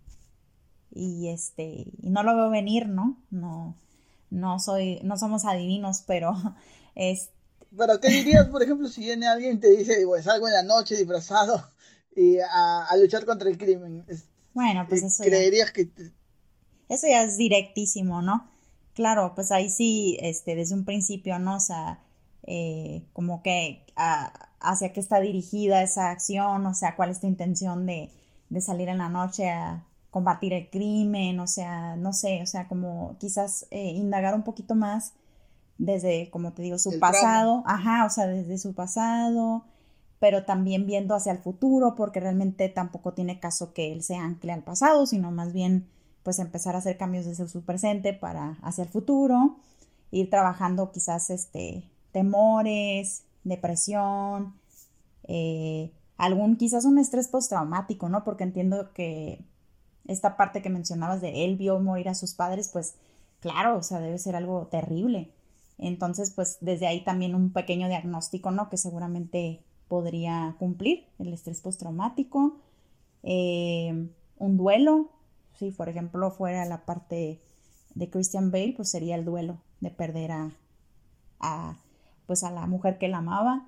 Y 0.92 1.30
este, 1.30 1.64
y 1.64 2.10
no 2.10 2.22
lo 2.22 2.36
veo 2.36 2.50
venir, 2.50 2.90
¿no? 2.90 3.18
No, 3.32 3.78
no 4.30 4.60
soy, 4.60 5.00
no 5.02 5.18
somos 5.18 5.46
adivinos, 5.46 6.04
pero 6.06 6.34
es. 6.96 7.30
Pero, 7.76 8.00
¿qué 8.02 8.10
dirías, 8.10 8.48
por 8.50 8.62
ejemplo, 8.62 8.90
si 8.90 9.02
viene 9.02 9.26
alguien 9.26 9.56
y 9.56 9.60
te 9.60 9.72
dice, 9.72 10.04
pues 10.06 10.26
salgo 10.26 10.48
en 10.48 10.54
la 10.54 10.64
noche 10.64 10.98
disfrazado 10.98 11.66
y 12.16 12.40
a, 12.40 12.88
luchar 13.00 13.26
contra 13.26 13.50
el 13.50 13.58
crimen? 13.58 14.06
Bueno, 14.54 14.86
pues 14.88 15.02
eso. 15.02 15.24
¿Creerías 15.24 15.72
que.? 15.72 15.90
Eso 16.90 17.08
ya 17.08 17.24
es 17.24 17.38
directísimo, 17.38 18.22
¿no? 18.22 18.52
Claro, 18.94 19.32
pues 19.34 19.52
ahí 19.52 19.70
sí, 19.70 20.18
este, 20.22 20.56
desde 20.56 20.76
un 20.76 20.84
principio, 20.84 21.40
¿no? 21.40 21.56
O 21.56 21.60
sea, 21.62 22.05
eh, 22.48 23.04
como 23.14 23.42
que 23.42 23.86
hacia 24.60 24.94
qué 24.94 25.00
está 25.00 25.20
dirigida 25.20 25.82
esa 25.82 26.12
acción, 26.12 26.66
o 26.66 26.74
sea, 26.74 26.96
cuál 26.96 27.10
es 27.10 27.20
tu 27.20 27.28
intención 27.28 27.86
de, 27.86 28.12
salir 28.62 28.88
en 28.90 29.00
la 29.00 29.10
noche 29.10 29.50
a 29.50 29.84
combatir 30.12 30.54
el 30.54 30.70
crimen, 30.70 31.40
o 31.40 31.48
sea, 31.48 31.96
no 31.98 32.14
sé, 32.14 32.42
o 32.42 32.46
sea, 32.46 32.68
como 32.68 33.18
quizás 33.20 33.68
eh, 33.72 33.92
indagar 33.92 34.34
un 34.34 34.44
poquito 34.44 34.76
más 34.76 35.14
desde, 35.78 36.30
como 36.30 36.54
te 36.54 36.62
digo, 36.62 36.78
su 36.78 37.00
pasado, 37.00 37.64
ajá, 37.66 38.06
o 38.06 38.10
sea, 38.10 38.28
desde 38.28 38.58
su 38.58 38.74
pasado, 38.74 39.66
pero 40.20 40.46
también 40.46 40.86
viendo 40.86 41.16
hacia 41.16 41.32
el 41.32 41.40
futuro, 41.40 41.96
porque 41.96 42.20
realmente 42.20 42.70
tampoco 42.70 43.14
tiene 43.14 43.40
caso 43.40 43.74
que 43.74 43.92
él 43.92 44.04
se 44.04 44.16
ancle 44.16 44.54
al 44.54 44.64
pasado, 44.64 45.06
sino 45.06 45.32
más 45.32 45.52
bien, 45.52 45.90
pues 46.24 46.40
empezar 46.40 46.76
a 46.76 46.78
hacer 46.78 46.98
cambios 46.98 47.26
desde 47.26 47.48
su 47.48 47.64
presente 47.64 48.14
para 48.14 48.58
hacia 48.62 48.84
el 48.84 48.90
futuro, 48.90 49.58
ir 50.12 50.30
trabajando 50.30 50.92
quizás, 50.92 51.30
este, 51.30 51.84
temores, 52.16 53.26
depresión, 53.44 54.54
eh, 55.28 55.92
algún 56.16 56.56
quizás 56.56 56.86
un 56.86 56.98
estrés 56.98 57.28
postraumático, 57.28 58.08
¿no? 58.08 58.24
Porque 58.24 58.46
entiendo 58.46 58.94
que 58.94 59.44
esta 60.08 60.38
parte 60.38 60.62
que 60.62 60.70
mencionabas 60.70 61.20
de 61.20 61.44
él 61.44 61.58
vio 61.58 61.78
morir 61.82 62.08
a 62.08 62.16
sus 62.16 62.34
padres, 62.34 62.70
pues 62.72 62.96
claro, 63.42 63.78
o 63.78 63.84
sea, 63.84 64.00
debe 64.00 64.18
ser 64.18 64.38
algo 64.38 64.68
terrible. 64.68 65.34
Entonces, 65.78 66.32
pues 66.32 66.58
desde 66.62 66.88
ahí 66.88 67.04
también 67.04 67.36
un 67.36 67.52
pequeño 67.52 67.90
diagnóstico, 67.90 68.50
¿no? 68.50 68.70
Que 68.70 68.78
seguramente 68.78 69.62
podría 69.90 70.56
cumplir 70.58 71.08
el 71.20 71.34
estrés 71.34 71.60
postraumático. 71.60 72.56
Eh, 73.24 74.08
un 74.38 74.56
duelo, 74.56 75.10
si 75.60 75.72
por 75.72 75.90
ejemplo 75.90 76.32
fuera 76.32 76.64
la 76.64 76.86
parte 76.86 77.42
de 77.94 78.10
Christian 78.10 78.52
Bale, 78.52 78.74
pues 78.74 78.88
sería 78.88 79.16
el 79.16 79.26
duelo 79.26 79.58
de 79.82 79.90
perder 79.90 80.32
a, 80.32 80.52
a 81.42 81.78
pues 82.28 82.44
a 82.44 82.52
la 82.52 82.68
mujer 82.68 82.98
que 82.98 83.08
la 83.08 83.18
amaba, 83.18 83.68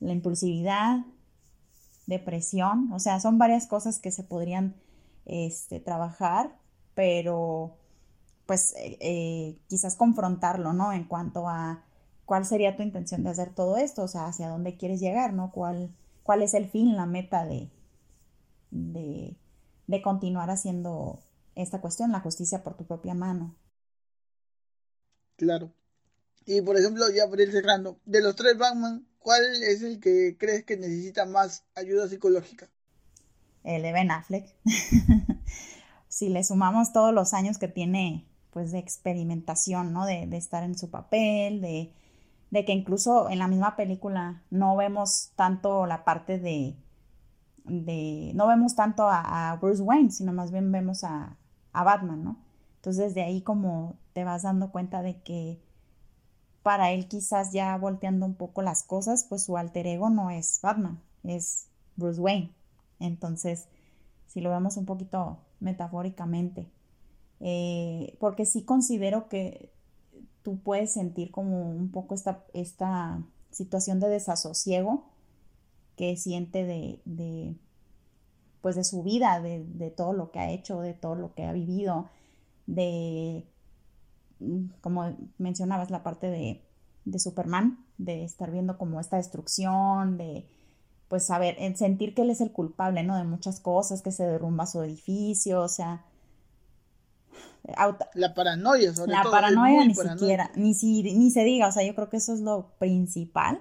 la 0.00 0.12
impulsividad, 0.12 1.04
depresión, 2.06 2.92
o 2.92 3.00
sea, 3.00 3.20
son 3.20 3.38
varias 3.38 3.66
cosas 3.66 3.98
que 3.98 4.10
se 4.10 4.22
podrían 4.22 4.74
este, 5.24 5.80
trabajar, 5.80 6.56
pero 6.94 7.76
pues 8.46 8.74
eh, 8.76 8.96
eh, 9.00 9.58
quizás 9.68 9.96
confrontarlo, 9.96 10.72
¿no? 10.72 10.92
En 10.92 11.04
cuanto 11.04 11.48
a 11.48 11.82
cuál 12.24 12.44
sería 12.44 12.76
tu 12.76 12.82
intención 12.82 13.24
de 13.24 13.30
hacer 13.30 13.54
todo 13.54 13.76
esto, 13.76 14.04
o 14.04 14.08
sea, 14.08 14.26
hacia 14.26 14.48
dónde 14.48 14.76
quieres 14.76 15.00
llegar, 15.00 15.32
¿no? 15.32 15.50
¿Cuál, 15.50 15.90
cuál 16.22 16.42
es 16.42 16.54
el 16.54 16.68
fin, 16.68 16.96
la 16.96 17.06
meta 17.06 17.44
de, 17.44 17.70
de, 18.70 19.36
de 19.86 20.02
continuar 20.02 20.50
haciendo 20.50 21.20
esta 21.56 21.80
cuestión, 21.80 22.12
la 22.12 22.20
justicia 22.20 22.62
por 22.62 22.76
tu 22.76 22.84
propia 22.84 23.14
mano. 23.14 23.54
Claro. 25.36 25.72
Y 26.46 26.60
por 26.62 26.76
ejemplo, 26.76 27.04
ya 27.10 27.28
por 27.28 27.40
ir 27.40 27.50
cerrando, 27.50 27.98
de 28.04 28.22
los 28.22 28.36
tres 28.36 28.56
Batman, 28.56 29.04
¿cuál 29.18 29.42
es 29.64 29.82
el 29.82 29.98
que 29.98 30.36
crees 30.38 30.64
que 30.64 30.76
necesita 30.76 31.26
más 31.26 31.64
ayuda 31.74 32.08
psicológica? 32.08 32.68
El 33.64 33.82
de 33.82 33.92
Ben 33.92 34.12
Affleck. 34.12 34.46
si 36.08 36.28
le 36.28 36.44
sumamos 36.44 36.92
todos 36.92 37.12
los 37.12 37.34
años 37.34 37.58
que 37.58 37.66
tiene, 37.66 38.28
pues, 38.52 38.70
de 38.70 38.78
experimentación, 38.78 39.92
¿no? 39.92 40.06
De, 40.06 40.28
estar 40.36 40.62
en 40.62 40.78
su 40.78 40.88
papel, 40.88 41.60
de, 41.60 41.92
que 42.64 42.72
incluso 42.72 43.28
en 43.28 43.40
la 43.40 43.48
misma 43.48 43.74
película 43.74 44.44
no 44.48 44.76
vemos 44.76 45.32
tanto 45.34 45.84
la 45.84 46.04
parte 46.04 46.38
de, 46.38 46.76
no 48.34 48.46
vemos 48.46 48.76
tanto 48.76 49.08
a, 49.08 49.58
Bruce 49.60 49.82
Wayne, 49.82 50.12
sino 50.12 50.32
más 50.32 50.52
bien 50.52 50.70
vemos 50.70 51.02
a, 51.02 51.36
a 51.72 51.82
Batman, 51.82 52.22
¿no? 52.22 52.38
Entonces 52.76 53.14
de 53.14 53.24
ahí 53.24 53.42
como 53.42 53.98
te 54.12 54.22
vas 54.22 54.44
dando 54.44 54.70
cuenta 54.70 55.02
de 55.02 55.20
que 55.22 55.65
para 56.66 56.90
él 56.90 57.06
quizás 57.06 57.52
ya 57.52 57.76
volteando 57.76 58.26
un 58.26 58.34
poco 58.34 58.60
las 58.60 58.82
cosas, 58.82 59.22
pues 59.22 59.44
su 59.44 59.56
alter 59.56 59.86
ego 59.86 60.10
no 60.10 60.30
es 60.30 60.58
Batman, 60.60 61.00
es 61.22 61.68
Bruce 61.94 62.20
Wayne. 62.20 62.50
Entonces, 62.98 63.68
si 64.26 64.40
lo 64.40 64.50
vemos 64.50 64.76
un 64.76 64.84
poquito 64.84 65.38
metafóricamente, 65.60 66.66
eh, 67.38 68.16
porque 68.18 68.46
sí 68.46 68.64
considero 68.64 69.28
que 69.28 69.70
tú 70.42 70.58
puedes 70.58 70.92
sentir 70.92 71.30
como 71.30 71.70
un 71.70 71.92
poco 71.92 72.16
esta, 72.16 72.42
esta 72.52 73.22
situación 73.52 74.00
de 74.00 74.08
desasosiego 74.08 75.04
que 75.94 76.16
siente 76.16 76.64
de, 76.64 77.00
de 77.04 77.54
pues 78.60 78.74
de 78.74 78.82
su 78.82 79.04
vida, 79.04 79.40
de, 79.40 79.64
de 79.64 79.92
todo 79.92 80.14
lo 80.14 80.32
que 80.32 80.40
ha 80.40 80.50
hecho, 80.50 80.80
de 80.80 80.94
todo 80.94 81.14
lo 81.14 81.32
que 81.32 81.44
ha 81.44 81.52
vivido, 81.52 82.08
de 82.66 83.46
como 84.80 85.16
mencionabas, 85.38 85.90
la 85.90 86.02
parte 86.02 86.28
de, 86.28 86.62
de, 87.04 87.18
Superman, 87.18 87.84
de 87.98 88.24
estar 88.24 88.50
viendo 88.50 88.78
como 88.78 89.00
esta 89.00 89.16
destrucción, 89.16 90.18
de, 90.18 90.46
pues 91.08 91.26
saber, 91.26 91.56
en 91.58 91.76
sentir 91.76 92.14
que 92.14 92.22
él 92.22 92.30
es 92.30 92.40
el 92.40 92.52
culpable, 92.52 93.02
¿no? 93.02 93.16
De 93.16 93.24
muchas 93.24 93.60
cosas, 93.60 94.02
que 94.02 94.12
se 94.12 94.24
derrumba 94.24 94.66
su 94.66 94.82
edificio, 94.82 95.62
o 95.62 95.68
sea, 95.68 96.04
la 98.14 98.34
paranoia, 98.34 98.94
sobre 98.94 99.12
la 99.12 99.24
paranoia 99.24 99.84
ni 99.84 99.94
siquiera, 99.94 100.50
ni, 100.54 100.74
si, 100.74 101.02
ni 101.02 101.30
se 101.30 101.42
diga, 101.42 101.66
o 101.66 101.72
sea, 101.72 101.84
yo 101.84 101.94
creo 101.94 102.08
que 102.08 102.18
eso 102.18 102.32
es 102.32 102.40
lo 102.40 102.68
principal, 102.78 103.60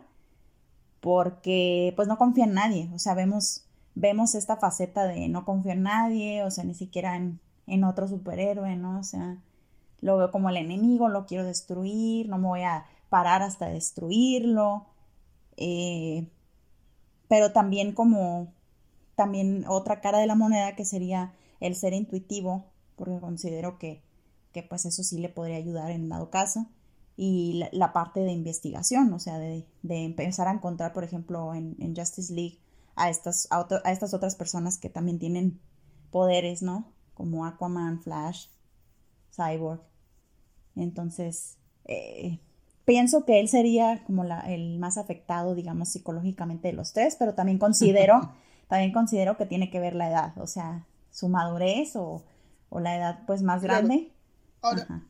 porque 0.99 1.93
pues 1.95 2.07
no 2.07 2.17
confía 2.17 2.45
en 2.45 2.53
nadie, 2.53 2.89
o 2.93 2.99
sea, 2.99 3.15
vemos, 3.15 3.63
vemos 3.95 4.35
esta 4.35 4.57
faceta 4.57 5.05
de 5.05 5.27
no 5.27 5.43
confío 5.43 5.71
en 5.71 5.83
nadie, 5.83 6.43
o 6.43 6.51
sea, 6.51 6.63
ni 6.63 6.75
siquiera 6.75 7.15
en, 7.15 7.39
en 7.67 7.83
otro 7.83 8.07
superhéroe, 8.07 8.75
¿no? 8.75 8.99
O 8.99 9.03
sea, 9.03 9.37
lo 10.01 10.17
veo 10.17 10.31
como 10.31 10.49
el 10.49 10.57
enemigo, 10.57 11.09
lo 11.09 11.25
quiero 11.25 11.43
destruir, 11.43 12.29
no 12.29 12.37
me 12.37 12.47
voy 12.47 12.61
a 12.61 12.85
parar 13.09 13.41
hasta 13.41 13.67
destruirlo, 13.67 14.85
eh, 15.57 16.27
pero 17.27 17.51
también 17.51 17.93
como, 17.93 18.53
también 19.15 19.65
otra 19.67 20.01
cara 20.01 20.19
de 20.19 20.27
la 20.27 20.35
moneda 20.35 20.75
que 20.75 20.85
sería 20.85 21.33
el 21.59 21.75
ser 21.75 21.93
intuitivo, 21.93 22.65
porque 22.95 23.19
considero 23.19 23.77
que, 23.79 24.01
que 24.51 24.63
pues 24.63 24.85
eso 24.85 25.03
sí 25.03 25.17
le 25.19 25.29
podría 25.29 25.57
ayudar 25.57 25.91
en 25.91 26.09
dado 26.09 26.29
caso. 26.29 26.67
Y 27.17 27.63
la, 27.71 27.93
parte 27.93 28.19
de 28.19 28.33
investigación, 28.33 29.13
o 29.13 29.19
sea, 29.19 29.39
de, 29.39 29.65
de, 29.83 30.03
empezar 30.03 30.49
a 30.49 30.51
encontrar, 30.51 30.91
por 30.91 31.05
ejemplo, 31.05 31.53
en, 31.53 31.77
en 31.79 31.95
Justice 31.95 32.33
League 32.33 32.59
a 32.97 33.09
estas, 33.09 33.47
a, 33.51 33.65
a, 33.85 33.91
estas 33.91 34.13
otras 34.13 34.35
personas 34.35 34.77
que 34.77 34.89
también 34.89 35.17
tienen 35.17 35.61
poderes, 36.11 36.61
¿no? 36.61 36.91
Como 37.13 37.45
Aquaman, 37.45 38.01
Flash, 38.01 38.47
Cyborg. 39.35 39.81
Entonces, 40.75 41.57
eh, 41.85 42.39
pienso 42.85 43.25
que 43.25 43.39
él 43.39 43.49
sería 43.49 44.03
como 44.05 44.23
la, 44.23 44.41
el 44.41 44.79
más 44.79 44.97
afectado, 44.97 45.55
digamos, 45.55 45.89
psicológicamente 45.89 46.69
de 46.69 46.73
los 46.73 46.93
tres, 46.93 47.15
pero 47.17 47.33
también 47.33 47.59
considero, 47.59 48.33
también 48.67 48.93
considero 48.93 49.37
que 49.37 49.45
tiene 49.45 49.69
que 49.69 49.79
ver 49.79 49.95
la 49.95 50.09
edad, 50.09 50.37
o 50.37 50.47
sea, 50.47 50.85
su 51.11 51.29
madurez 51.29 51.95
o 51.95 52.23
o 52.69 52.79
la 52.79 52.97
edad 52.97 53.19
pues 53.25 53.41
más 53.41 53.61
grande. 53.61 54.11
Ahora, 54.61 55.03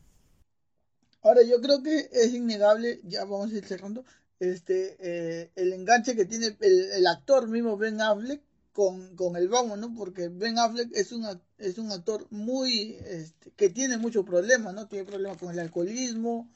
ahora 1.21 1.41
yo 1.43 1.61
creo 1.61 1.81
que 1.81 2.09
es 2.11 2.33
innegable, 2.33 2.99
ya 3.03 3.25
vamos 3.25 3.51
a 3.51 3.55
ir 3.55 3.65
cerrando, 3.65 4.05
este, 4.39 4.97
eh, 4.99 5.51
el 5.55 5.73
enganche 5.73 6.15
que 6.15 6.25
tiene 6.25 6.55
el, 6.59 7.07
actor 7.07 7.47
mismo 7.47 7.77
Ben 7.77 8.01
Affleck 8.01 8.41
con, 8.75 9.15
con 9.15 9.35
el 9.37 9.47
vamos, 9.47 9.79
¿no? 9.79 9.95
Porque 9.95 10.27
Ben 10.27 10.59
Affleck 10.59 10.89
es 10.93 11.11
un, 11.11 11.25
es 11.57 11.77
un 11.77 11.91
actor 11.91 12.27
muy, 12.29 12.97
este, 13.05 13.51
que 13.51 13.69
tiene 13.69 13.97
muchos 13.97 14.25
problemas, 14.25 14.73
¿no? 14.73 14.87
Tiene 14.87 15.05
problemas 15.05 15.37
con 15.37 15.51
el 15.51 15.59
alcoholismo, 15.59 16.51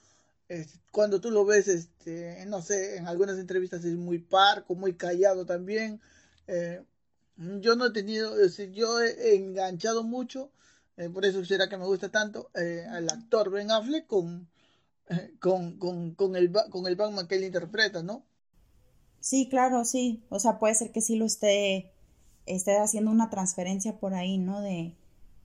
este, 0.49 0.79
cuando 0.91 1.21
tú 1.21 1.31
lo 1.31 1.45
ves, 1.45 1.67
este, 1.67 2.45
no 2.47 2.61
sé, 2.61 2.97
en 2.97 3.07
algunas 3.07 3.39
entrevistas 3.39 3.83
es 3.85 3.95
muy 3.95 4.19
parco, 4.19 4.75
muy 4.75 4.93
callado 4.95 5.45
también. 5.45 6.01
Eh, 6.47 6.83
yo 7.37 7.75
no 7.75 7.87
he 7.87 7.91
tenido, 7.91 8.35
yo 8.73 9.01
he 9.01 9.35
enganchado 9.35 10.03
mucho 10.03 10.51
eh, 10.99 11.09
por 11.09 11.23
eso 11.25 11.45
será 11.45 11.69
que 11.69 11.77
me 11.77 11.85
gusta 11.85 12.09
tanto 12.09 12.51
eh, 12.55 12.85
al 12.89 13.09
actor 13.09 13.49
Ben 13.49 13.71
Affleck 13.71 14.05
con, 14.05 14.49
con, 15.39 15.77
con, 15.77 16.13
con, 16.13 16.35
el, 16.35 16.51
con 16.69 16.87
el 16.87 16.97
Batman 16.97 17.25
que 17.25 17.35
él 17.35 17.45
interpreta, 17.45 18.03
¿no? 18.03 18.25
Sí, 19.21 19.47
claro, 19.49 19.85
sí. 19.85 20.21
O 20.27 20.39
sea, 20.39 20.59
puede 20.59 20.75
ser 20.75 20.91
que 20.91 20.99
sí 20.99 21.15
lo 21.15 21.25
esté, 21.25 21.93
esté 22.49 22.77
haciendo 22.77 23.11
una 23.11 23.29
transferencia 23.29 23.99
por 23.99 24.13
ahí, 24.13 24.37
¿no? 24.37 24.61
De, 24.61 24.95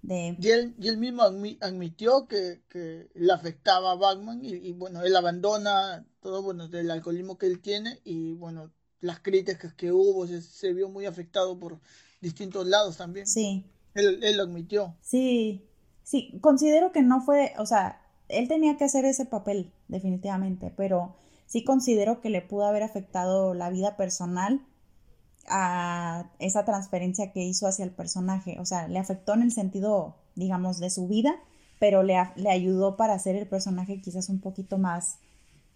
de... 0.02 0.36
Y, 0.40 0.48
él, 0.48 0.74
y 0.78 0.88
él 0.88 0.98
mismo 0.98 1.22
admitió 1.22 2.26
que, 2.26 2.62
que 2.68 3.08
le 3.14 3.32
afectaba 3.32 3.92
a 3.92 3.96
Batman 3.96 4.40
y, 4.42 4.72
bueno, 4.72 5.02
él 5.02 5.14
abandona 5.14 6.06
todo, 6.20 6.42
bueno, 6.42 6.68
del 6.68 6.90
alcoholismo 6.90 7.38
que 7.38 7.46
él 7.46 7.60
tiene 7.60 8.00
y 8.04 8.34
bueno, 8.34 8.72
las 9.00 9.20
críticas 9.20 9.74
que 9.74 9.92
hubo, 9.92 10.26
se, 10.26 10.40
se 10.40 10.72
vio 10.72 10.88
muy 10.88 11.06
afectado 11.06 11.58
por 11.58 11.80
distintos 12.20 12.66
lados 12.66 12.96
también. 12.96 13.26
Sí, 13.26 13.64
él, 13.94 14.36
lo 14.36 14.42
admitió. 14.42 14.96
Sí, 15.00 15.68
sí, 16.02 16.38
considero 16.40 16.92
que 16.92 17.02
no 17.02 17.20
fue, 17.20 17.52
o 17.58 17.66
sea, 17.66 18.00
él 18.28 18.48
tenía 18.48 18.76
que 18.76 18.84
hacer 18.84 19.04
ese 19.04 19.26
papel, 19.26 19.72
definitivamente, 19.88 20.72
pero 20.76 21.16
sí 21.46 21.64
considero 21.64 22.20
que 22.20 22.30
le 22.30 22.42
pudo 22.42 22.64
haber 22.64 22.82
afectado 22.82 23.54
la 23.54 23.70
vida 23.70 23.96
personal 23.96 24.66
a 25.48 26.30
esa 26.38 26.64
transferencia 26.64 27.32
que 27.32 27.42
hizo 27.42 27.66
hacia 27.66 27.84
el 27.84 27.90
personaje. 27.90 28.58
O 28.60 28.64
sea, 28.64 28.88
le 28.88 28.98
afectó 28.98 29.34
en 29.34 29.42
el 29.42 29.52
sentido, 29.52 30.16
digamos, 30.34 30.78
de 30.78 30.90
su 30.90 31.08
vida, 31.08 31.34
pero 31.78 32.02
le, 32.02 32.16
le 32.36 32.50
ayudó 32.50 32.96
para 32.96 33.14
hacer 33.14 33.36
el 33.36 33.46
personaje 33.46 34.00
quizás 34.00 34.28
un 34.28 34.40
poquito 34.40 34.78
más, 34.78 35.18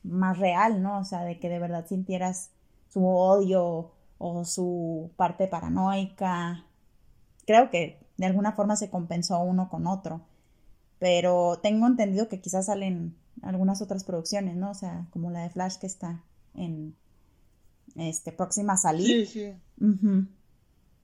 más 0.02 0.38
real, 0.38 0.82
¿no? 0.82 0.98
O 0.98 1.04
sea, 1.04 1.24
de 1.24 1.38
que 1.38 1.48
de 1.48 1.58
verdad 1.58 1.86
sintieras 1.86 2.50
su 2.88 3.06
odio 3.06 3.92
o 4.18 4.44
su 4.44 5.10
parte 5.16 5.46
paranoica. 5.46 6.64
Creo 7.46 7.70
que 7.70 7.98
de 8.16 8.26
alguna 8.26 8.52
forma 8.52 8.76
se 8.76 8.90
compensó 8.90 9.40
uno 9.40 9.68
con 9.68 9.86
otro. 9.86 10.20
Pero 10.98 11.60
tengo 11.62 11.86
entendido 11.86 12.28
que 12.28 12.40
quizás 12.40 12.66
salen 12.66 13.16
algunas 13.42 13.80
otras 13.80 14.04
producciones, 14.04 14.56
¿no? 14.56 14.70
O 14.70 14.74
sea, 14.74 15.06
como 15.10 15.30
la 15.30 15.42
de 15.42 15.50
Flash 15.50 15.76
que 15.76 15.86
está 15.86 16.24
en 16.54 16.96
este 17.98 18.32
próxima 18.32 18.74
a 18.74 18.76
salir. 18.76 19.26
Sí, 19.26 19.54
sí. 19.80 20.26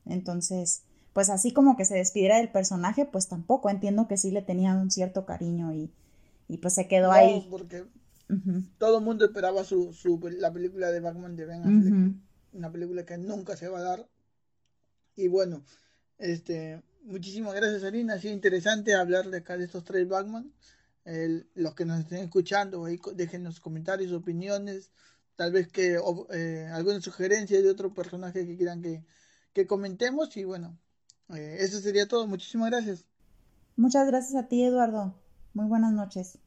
Entonces, 0.06 0.82
pues 1.12 1.30
así 1.30 1.52
como 1.52 1.76
que 1.76 1.84
se 1.84 1.94
despidiera 1.94 2.38
del 2.38 2.50
personaje, 2.50 3.06
pues 3.06 3.28
tampoco 3.28 3.70
entiendo 3.70 4.08
que 4.08 4.16
sí 4.16 4.30
le 4.30 4.42
tenían 4.42 4.78
un 4.78 4.90
cierto 4.90 5.24
cariño 5.26 5.72
y, 5.72 5.92
y 6.48 6.58
pues 6.58 6.74
se 6.74 6.88
quedó 6.88 7.12
ahí. 7.12 7.46
porque 7.50 7.84
todo 8.78 8.98
el 8.98 9.04
mundo 9.04 9.24
esperaba 9.24 9.64
su, 9.64 9.92
su, 9.92 10.20
la 10.38 10.52
película 10.52 10.90
de 10.90 11.00
Batman 11.00 11.36
de 11.36 11.46
Ben 11.46 11.62
Affleck, 11.62 12.14
una 12.52 12.72
película 12.72 13.04
que 13.04 13.18
nunca 13.18 13.56
se 13.56 13.68
va 13.68 13.78
a 13.78 13.82
dar. 13.82 14.08
Y 15.16 15.28
bueno, 15.28 15.64
este 16.18 16.82
muchísimas 17.04 17.54
gracias, 17.54 17.84
Arina. 17.84 18.14
Ha 18.14 18.18
sido 18.18 18.34
interesante 18.34 18.94
hablar 18.94 19.30
de 19.30 19.38
acá 19.38 19.56
de 19.56 19.64
estos 19.64 19.84
tres 19.84 20.08
Batman. 20.08 20.52
los 21.54 21.74
que 21.74 21.84
nos 21.84 22.00
estén 22.00 22.24
escuchando, 22.24 22.84
ahí 22.84 22.98
dejen 23.14 23.44
los 23.44 23.60
comentarios, 23.60 24.12
opiniones, 24.12 24.90
tal 25.36 25.52
vez 25.52 25.68
que 25.68 25.98
eh, 26.30 26.68
alguna 26.72 27.00
sugerencia 27.00 27.60
de 27.62 27.70
otro 27.70 27.94
personaje 27.94 28.46
que 28.46 28.56
quieran 28.56 28.82
que, 28.82 29.04
que 29.52 29.66
comentemos. 29.66 30.36
Y 30.36 30.44
bueno, 30.44 30.78
eh, 31.34 31.56
eso 31.60 31.80
sería 31.80 32.08
todo. 32.08 32.26
Muchísimas 32.26 32.70
gracias. 32.70 33.06
Muchas 33.76 34.06
gracias 34.08 34.34
a 34.34 34.48
ti, 34.48 34.64
Eduardo. 34.64 35.14
Muy 35.52 35.66
buenas 35.66 35.92
noches. 35.92 36.38